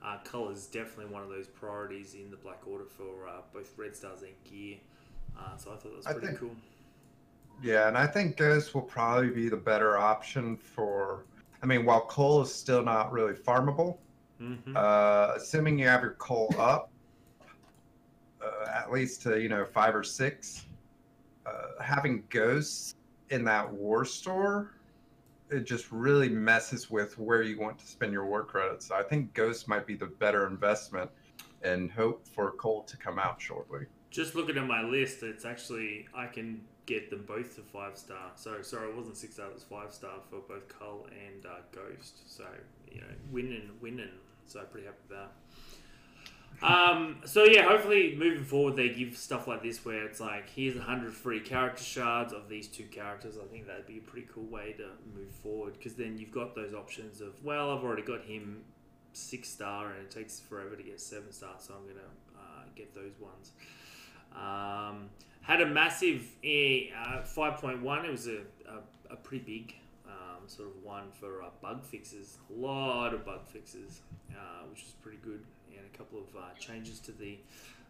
[0.03, 3.71] uh, color is definitely one of those priorities in the Black Order for uh, both
[3.77, 4.77] Red Stars and Gear.
[5.37, 6.55] Uh, so I thought that was I pretty think- cool.
[7.61, 11.23] Yeah, and I think Ghost will probably be the better option for.
[11.61, 13.97] I mean, while Cull is still not really farmable,
[14.39, 16.89] hmm uh, assuming you have your Cull up,
[18.41, 20.65] uh, at least to you know five or six,
[21.45, 22.95] uh, having Ghosts
[23.29, 24.71] in that war store,
[25.49, 28.87] it just really messes with where you want to spend your war credits.
[28.87, 31.09] So I think Ghost might be the better investment,
[31.61, 33.85] and hope for Cull to come out shortly.
[34.13, 38.31] Just looking at my list, it's actually I can get them both to five star.
[38.35, 41.61] So sorry, it wasn't six star; it was five star for both Cull and uh,
[41.71, 42.31] Ghost.
[42.31, 42.45] So
[42.91, 44.09] you know, winning, winning.
[44.45, 45.31] So I'm pretty happy with that.
[46.61, 50.77] Um, so yeah, hopefully moving forward they give stuff like this where it's like here's
[50.77, 53.37] hundred free character shards of these two characters.
[53.43, 56.53] I think that'd be a pretty cool way to move forward because then you've got
[56.53, 58.61] those options of well, I've already got him
[59.13, 62.07] six star and it takes forever to get seven star, so I'm gonna
[62.37, 63.51] uh, get those ones.
[64.35, 65.09] Um,
[65.41, 68.05] had a massive uh, 5.1.
[68.05, 69.75] It was a, a, a pretty big
[70.07, 72.37] um, sort of one for uh, bug fixes.
[72.49, 76.53] A lot of bug fixes, uh, which was pretty good, and a couple of uh,
[76.57, 77.37] changes to the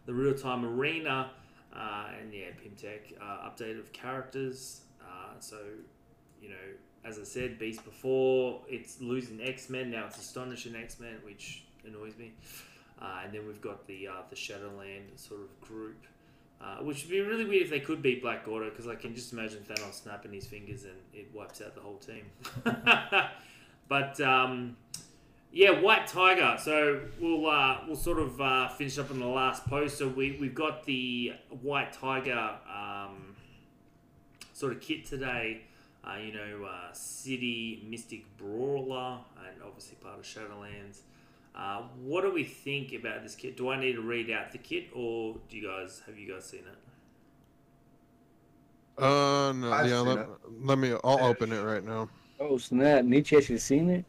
[0.06, 1.30] the real time arena.
[1.74, 4.80] Uh, and yeah, Pym Tech uh, update of characters.
[5.40, 5.58] So,
[6.40, 6.54] you know,
[7.04, 9.90] as I said, Beast before, it's losing X Men.
[9.90, 12.32] Now it's Astonishing X Men, which annoys me.
[13.02, 16.06] And then we've got the the Shadowland sort of group,
[16.64, 19.14] uh, which would be really weird if they could beat Black Order, because I can
[19.14, 22.24] just imagine Thanos snapping his fingers and it wipes out the whole team.
[23.88, 24.76] but um,
[25.52, 26.56] yeah, White Tiger.
[26.58, 29.98] So we'll uh, we'll sort of uh, finish up on the last post.
[29.98, 33.36] So we we've got the White Tiger um,
[34.54, 35.62] sort of kit today.
[36.02, 41.00] Uh, you know, uh, City Mystic Brawler, and obviously part of Shadowlands.
[41.54, 43.56] Uh, what do we think about this kit?
[43.56, 46.44] Do I need to read out the kit, or do you guys have you guys
[46.44, 46.78] seen it?
[49.02, 50.00] Uh, no, I've yeah.
[50.00, 50.28] Let,
[50.62, 50.92] let me.
[51.04, 52.08] I'll open it right now.
[52.40, 53.04] Oh snap!
[53.04, 54.04] Nietzsche actually seen it.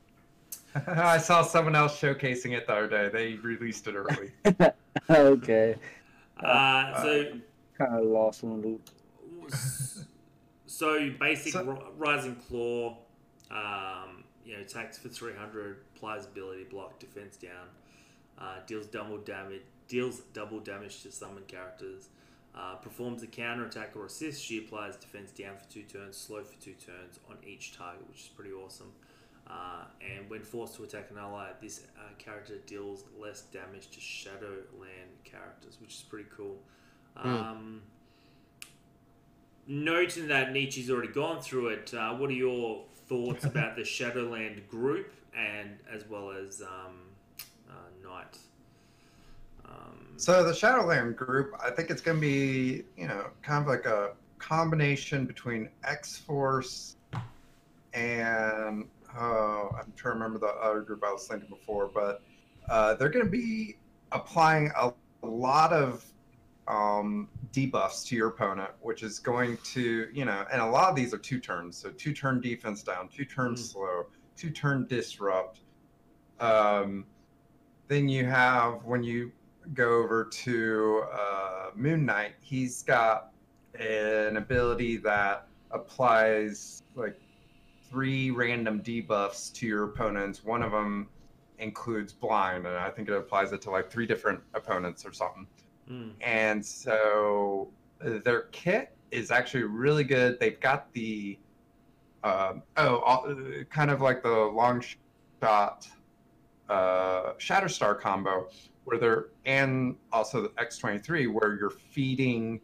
[0.87, 3.09] I saw someone else showcasing it the other day.
[3.09, 4.31] They released it early.
[5.09, 5.75] okay,
[6.43, 7.25] Uh, so,
[7.77, 8.89] kind of lost in the loop.
[10.65, 12.97] so basic So- rising claw,
[13.51, 17.67] um, you know, attacks for three hundred, applies ability block, defense down,
[18.39, 22.09] uh, deals double damage, deals double damage to summon characters.
[22.57, 24.41] Uh, performs a counter attack or assist.
[24.41, 28.21] She applies defense down for two turns, slow for two turns on each target, which
[28.21, 28.93] is pretty awesome.
[29.45, 33.99] Uh, and when forced to attack an ally, this uh, character deals less damage to
[33.99, 36.57] Shadowland characters, which is pretty cool.
[37.17, 37.81] Um,
[39.67, 44.67] noting that Nietzsche's already gone through it, uh, what are your thoughts about the Shadowland
[44.69, 46.97] group and as well as um,
[47.69, 48.37] uh, Knight?
[49.65, 53.67] Um, So the Shadowland group, I think it's going to be, you know, kind of
[53.67, 56.97] like a combination between X Force
[57.93, 58.85] and
[59.17, 62.21] oh, I'm trying to remember the other group I was thinking before, but
[62.69, 63.77] uh, they're going to be
[64.11, 64.91] applying a,
[65.23, 66.05] a lot of
[66.67, 70.95] um, debuffs to your opponent, which is going to, you know, and a lot of
[70.95, 73.57] these are two turns, so two turn defense down, two turn Mm.
[73.59, 74.05] slow,
[74.35, 75.61] two turn disrupt.
[76.39, 77.05] Um,
[77.87, 79.31] then you have when you
[79.73, 83.31] go over to uh, Moon Knight, he's got
[83.79, 87.19] an ability that applies like
[87.89, 90.43] three random debuffs to your opponents.
[90.43, 91.09] One of them
[91.59, 95.47] includes blind, and I think it applies it to like three different opponents or something.
[95.89, 97.69] Mm, And so
[98.03, 100.39] uh, their kit is actually really good.
[100.39, 101.37] They've got the
[102.23, 104.83] um, oh, all- uh, kind of like the long
[105.41, 105.87] shot
[106.69, 108.47] uh, Shatterstar combo,
[108.85, 112.59] where they're and also the X23, where you're feeding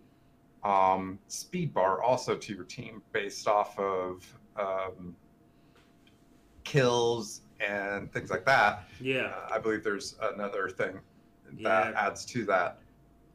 [0.63, 4.26] um, speed bar also to your team based off of
[4.59, 5.15] um,
[6.63, 8.88] kills and things like that.
[8.99, 9.26] yeah.
[9.26, 10.99] Uh, I believe there's another thing
[11.61, 11.93] that Yeah.
[11.95, 12.80] adds to that.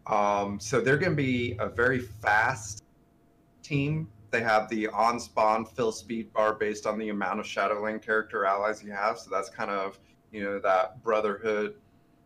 [0.07, 2.85] Um, so they're going to be a very fast
[3.63, 4.09] team.
[4.31, 8.45] They have the on spawn fill speed bar based on the amount of Shadowland character
[8.45, 9.19] allies you have.
[9.19, 9.99] So that's kind of,
[10.33, 11.75] you know, that Brotherhood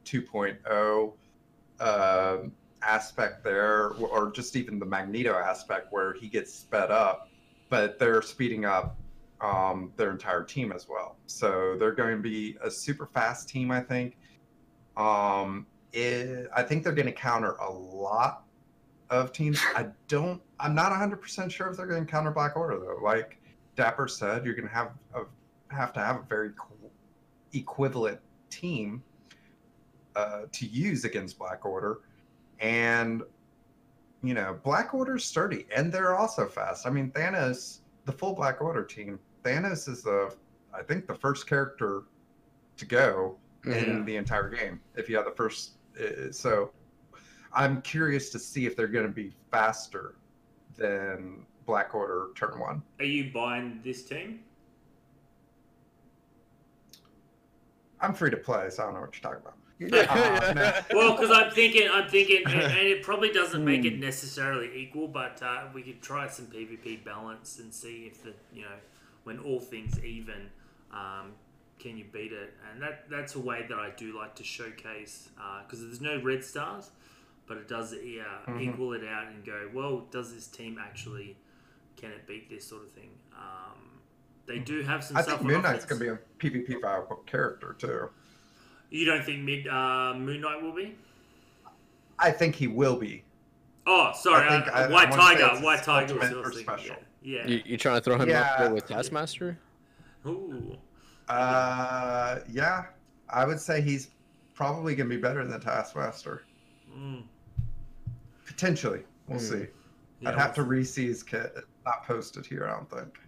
[0.04, 1.12] 2.0
[1.80, 2.52] um
[2.82, 7.28] aspect there, or just even the Magneto aspect where he gets sped up,
[7.68, 8.96] but they're speeding up
[9.40, 11.16] um, their entire team as well.
[11.26, 14.16] So they're going to be a super fast team, I think.
[14.96, 18.44] Um, it, I think they're going to counter a lot
[19.08, 19.60] of teams.
[19.76, 20.40] I don't.
[20.58, 22.98] I'm not 100% sure if they're going to counter Black Order though.
[23.02, 23.38] Like
[23.76, 25.22] Dapper said, you're going to have a,
[25.74, 26.90] have to have a very qu-
[27.52, 28.20] equivalent
[28.50, 29.02] team
[30.16, 32.00] uh, to use against Black Order,
[32.60, 33.22] and
[34.22, 36.86] you know Black Order's sturdy and they're also fast.
[36.86, 39.18] I mean Thanos, the full Black Order team.
[39.42, 40.34] Thanos is the,
[40.74, 42.02] I think, the first character
[42.76, 44.80] to go in the entire game.
[44.96, 45.72] If you have the first,
[46.32, 46.70] so
[47.52, 50.14] I'm curious to see if they're going to be faster
[50.76, 52.82] than Black Order turn one.
[52.98, 54.40] Are you buying this team?
[58.00, 59.54] I'm free to play, so I don't know what you're talking about.
[59.82, 60.52] Yeah.
[60.54, 60.72] no.
[60.98, 63.86] Well, because I'm thinking, I'm thinking, and, and it probably doesn't make Hmm.
[63.86, 68.34] it necessarily equal, but uh, we could try some PvP balance and see if the
[68.52, 68.74] you know
[69.24, 70.50] when all things even,
[70.92, 71.32] um,
[71.80, 72.54] can you beat it?
[72.72, 75.30] And that that's a way that I do like to showcase
[75.66, 76.90] because there's no red stars,
[77.46, 78.60] but it does yeah Mhm.
[78.62, 80.06] equal it out and go well.
[80.10, 81.36] Does this team actually
[81.96, 83.10] can it beat this sort of thing?
[83.36, 84.00] Um,
[84.46, 85.38] they do have some I stuff.
[85.40, 86.18] think on Moon Knight's going to be a
[86.50, 88.10] PvP viable character too.
[88.90, 90.96] You don't think mid uh, Moon Knight will be?
[92.18, 93.24] I think he will be.
[93.86, 95.64] Oh, sorry, I think uh, I- I White wanna Tiger.
[95.64, 96.96] White Tiger was ultimate what I or was thinking, special.
[97.22, 97.46] Yeah.
[97.46, 98.40] You, you trying to throw him Yeah.
[98.42, 99.58] up there with Taskmaster?
[100.24, 100.30] yeah.
[100.30, 100.76] Ooh.
[101.30, 102.84] Uh, yeah,
[103.28, 104.08] I would say he's
[104.54, 106.42] probably going to be better than the Taskmaster.
[106.96, 107.22] Mm.
[108.46, 109.44] Potentially, we'll Hmm.
[109.44, 109.66] see.
[110.20, 111.52] Yeah, I'd have to re-see his kit.
[111.56, 113.18] It's Not posted here, I don't think.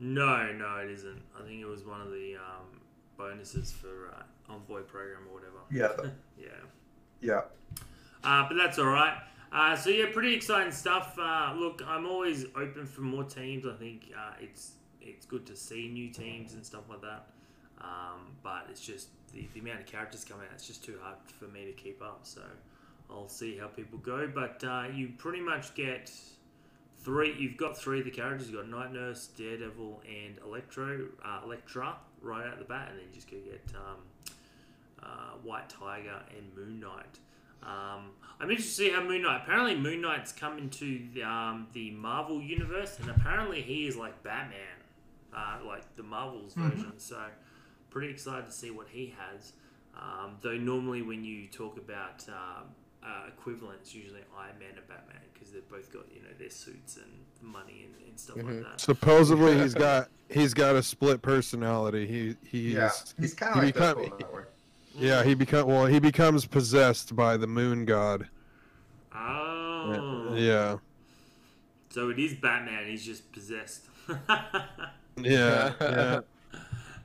[0.00, 1.22] No, no, it isn't.
[1.38, 2.80] I think it was one of the um,
[3.16, 5.60] bonuses for uh, Envoy program or whatever.
[5.70, 6.48] Yeah, yeah.
[7.22, 7.40] yeah.
[8.22, 9.16] Uh, but that's all right.
[9.52, 11.16] Uh, so yeah, pretty exciting stuff.
[11.18, 13.64] Uh, look, I'm always open for more teams.
[13.66, 17.28] I think uh, it's it's good to see new teams and stuff like that.
[17.86, 20.52] Um, but it's just the, the amount of characters coming out.
[20.54, 22.20] It's just too hard for me to keep up.
[22.22, 22.42] So
[23.10, 24.26] I'll see how people go.
[24.34, 26.10] But uh, you pretty much get
[26.98, 27.34] three.
[27.38, 28.50] You've got three of the characters.
[28.50, 33.06] You've got Night Nurse, Daredevil, and Electro, uh, Elektra right out the bat, and then
[33.08, 33.98] you just go get um,
[35.02, 37.18] uh, White Tiger and Moon Knight.
[37.62, 38.10] Um,
[38.40, 39.42] I'm interested to see how Moon Knight.
[39.44, 44.22] Apparently, Moon Knight's come into the, um, the Marvel universe, and apparently he is like
[44.22, 44.58] Batman,
[45.36, 46.70] uh, like the Marvel's Mhm.
[46.70, 46.98] version.
[46.98, 47.22] So,
[47.96, 49.52] pretty excited to see what he has.
[49.98, 52.64] Um, though normally, when you talk about um,
[53.02, 56.98] uh, equivalents, usually Iron Man and Batman because they've both got you know their suits
[56.98, 57.06] and
[57.40, 58.62] money and, and stuff like Mhm.
[58.64, 58.78] that.
[58.82, 62.06] Supposedly he's got he's got a split personality.
[62.06, 64.42] He he's yeah, he's kind of he like become- Deadpool that way.
[64.98, 68.28] yeah he become well he becomes possessed by the moon god.
[69.14, 70.34] Oh.
[70.36, 70.76] Yeah.
[71.88, 72.86] So it is Batman.
[72.86, 73.86] He's just possessed.
[75.18, 75.72] Yeah.
[75.80, 76.20] yeah.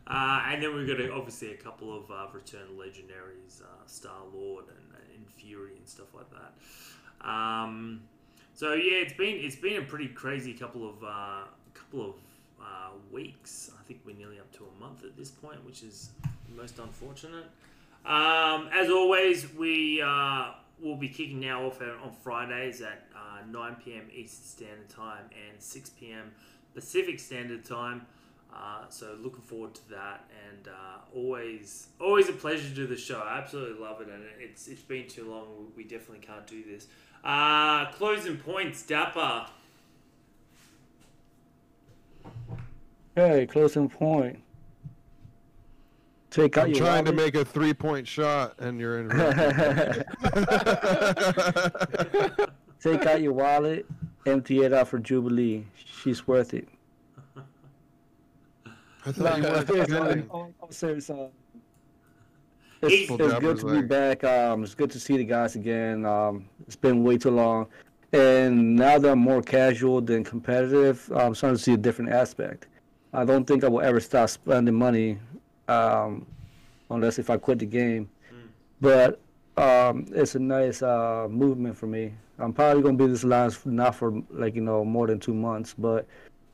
[0.07, 4.23] Uh, and then we've got a, obviously a couple of uh, return legendaries, uh, Star
[4.33, 7.27] Lord and, and Fury and stuff like that.
[7.27, 8.01] Um,
[8.53, 11.43] so yeah, it's been it's been a pretty crazy couple of uh,
[11.73, 12.15] couple of
[12.59, 13.71] uh, weeks.
[13.79, 16.09] I think we're nearly up to a month at this point, which is
[16.55, 17.45] most unfortunate.
[18.05, 23.75] Um, as always, we uh, will be kicking now off on Fridays at uh, 9
[23.83, 24.09] p.m.
[24.13, 26.31] Eastern Standard Time and 6 p.m.
[26.73, 28.05] Pacific Standard Time.
[28.53, 32.97] Uh, so looking forward to that, and uh, always always a pleasure to do the
[32.97, 33.19] show.
[33.19, 35.71] I absolutely love it, and it's it's been too long.
[35.75, 36.87] We definitely can't do this.
[37.23, 39.45] Uh, closing points, Dapper.
[43.15, 44.39] Hey, closing point.
[46.29, 49.09] Take out I'm your trying to make a three point shot, and you're in.
[52.81, 53.85] Take out your wallet,
[54.25, 55.65] empty it out for Jubilee.
[55.75, 56.67] She's worth it.
[59.05, 60.29] I thought you weren't kidding.
[60.31, 61.27] Oh, oh, serious, uh,
[62.83, 64.23] It's, it's good to be back.
[64.23, 66.05] Um, it's good to see the guys again.
[66.05, 67.67] Um, it's been way too long,
[68.13, 72.67] and now that I'm more casual than competitive, I'm starting to see a different aspect.
[73.13, 75.17] I don't think I will ever stop spending money,
[75.67, 76.25] um,
[76.91, 78.09] unless if I quit the game.
[78.31, 78.47] Mm.
[78.81, 79.19] But
[79.61, 82.13] um, it's a nice uh, movement for me.
[82.37, 85.73] I'm probably gonna be this last not for like you know more than two months,
[85.75, 86.05] but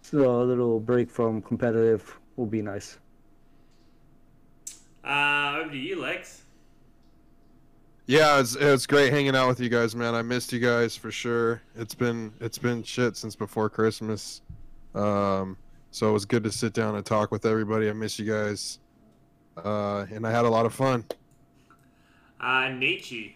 [0.02, 2.98] still a little break from competitive will be nice.
[5.04, 6.44] Uh, over to you, Lex.
[8.06, 10.16] Yeah, it's it's great hanging out with you guys, man.
[10.16, 11.62] I missed you guys for sure.
[11.76, 14.42] It's been it's been shit since before Christmas.
[14.96, 15.58] Um,
[15.92, 17.90] so it was good to sit down and talk with everybody.
[17.90, 18.80] I miss you guys.
[19.58, 21.04] Uh, and I had a lot of fun.
[22.40, 23.36] Uh, Nietzsche.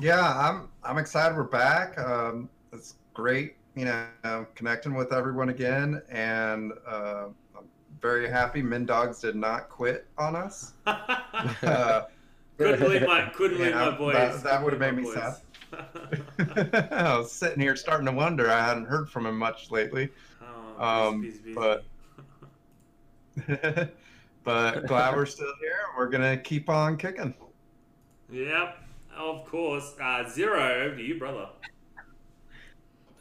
[0.00, 1.98] Yeah, I'm I'm excited we're back.
[1.98, 7.64] Um, it's great, you know, connecting with everyone again, and uh, I'm
[8.00, 8.60] very happy.
[8.62, 10.72] Min Dogs did not quit on us.
[11.62, 12.02] Uh,
[12.58, 14.14] couldn't leave my couldn't leave Yeah, my boys.
[14.14, 15.40] that- that would've made me boys.
[16.92, 18.48] I was sitting here starting to wonder.
[18.50, 20.10] I hadn't heard from him much lately,
[20.78, 21.84] oh, Um, but-
[24.44, 25.78] but glad we're still here.
[25.96, 27.34] We're gonna keep on kicking.
[28.30, 28.76] Yep,
[29.16, 29.94] of course.
[30.00, 31.48] Uh, zero over to you, brother.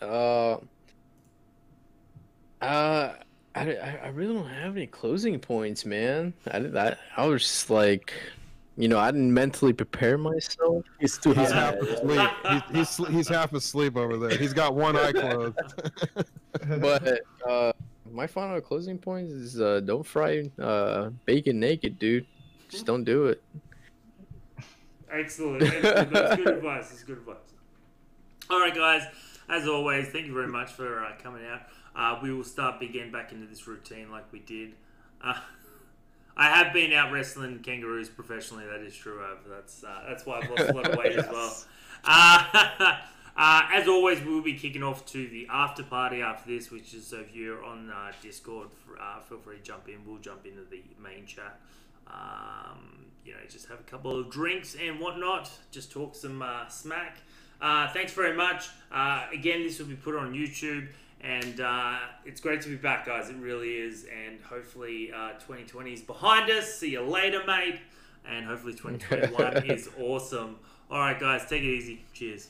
[0.01, 0.57] Uh,
[2.61, 3.13] uh,
[3.55, 6.33] I, I I really don't have any closing points, man.
[6.49, 6.99] I did that.
[7.17, 8.13] I was just like,
[8.77, 10.85] you know, I didn't mentally prepare myself.
[10.99, 11.75] It's too He's hot.
[11.75, 12.29] half asleep.
[12.73, 14.37] He's, he's he's half asleep over there.
[14.37, 15.57] He's got one eye closed.
[16.79, 17.71] But uh,
[18.11, 22.25] my final closing point is uh, don't fry uh bacon naked, dude.
[22.69, 23.41] Just don't do it.
[25.11, 25.63] Excellent.
[25.63, 26.13] Excellent.
[26.13, 26.89] That's good advice.
[26.89, 27.35] That's good advice.
[28.49, 29.03] All right, guys.
[29.51, 31.63] As always, thank you very much for uh, coming out.
[31.93, 34.75] Uh, we will start again back into this routine like we did.
[35.21, 35.33] Uh,
[36.37, 38.63] I have been out wrestling kangaroos professionally.
[38.65, 39.21] That is true.
[39.21, 41.55] I've, that's uh, that's why I've lost a lot of weight as well.
[42.03, 42.43] Uh,
[43.37, 46.95] uh, as always, we will be kicking off to the after party after this, which
[46.95, 50.03] is so if you're on uh, Discord, uh, feel free to jump in.
[50.03, 51.59] We'll jump into the main chat.
[52.07, 55.51] Um, you know, just have a couple of drinks and whatnot.
[55.69, 57.17] Just talk some uh, smack.
[57.61, 58.69] Uh, thanks very much.
[58.91, 60.87] Uh, again, this will be put on YouTube,
[61.21, 63.29] and uh, it's great to be back, guys.
[63.29, 66.73] It really is, and hopefully, uh, 2020 is behind us.
[66.73, 67.79] See you later, mate.
[68.27, 70.57] And hopefully, 2021 is awesome.
[70.89, 72.03] All right, guys, take it easy.
[72.13, 72.49] Cheers.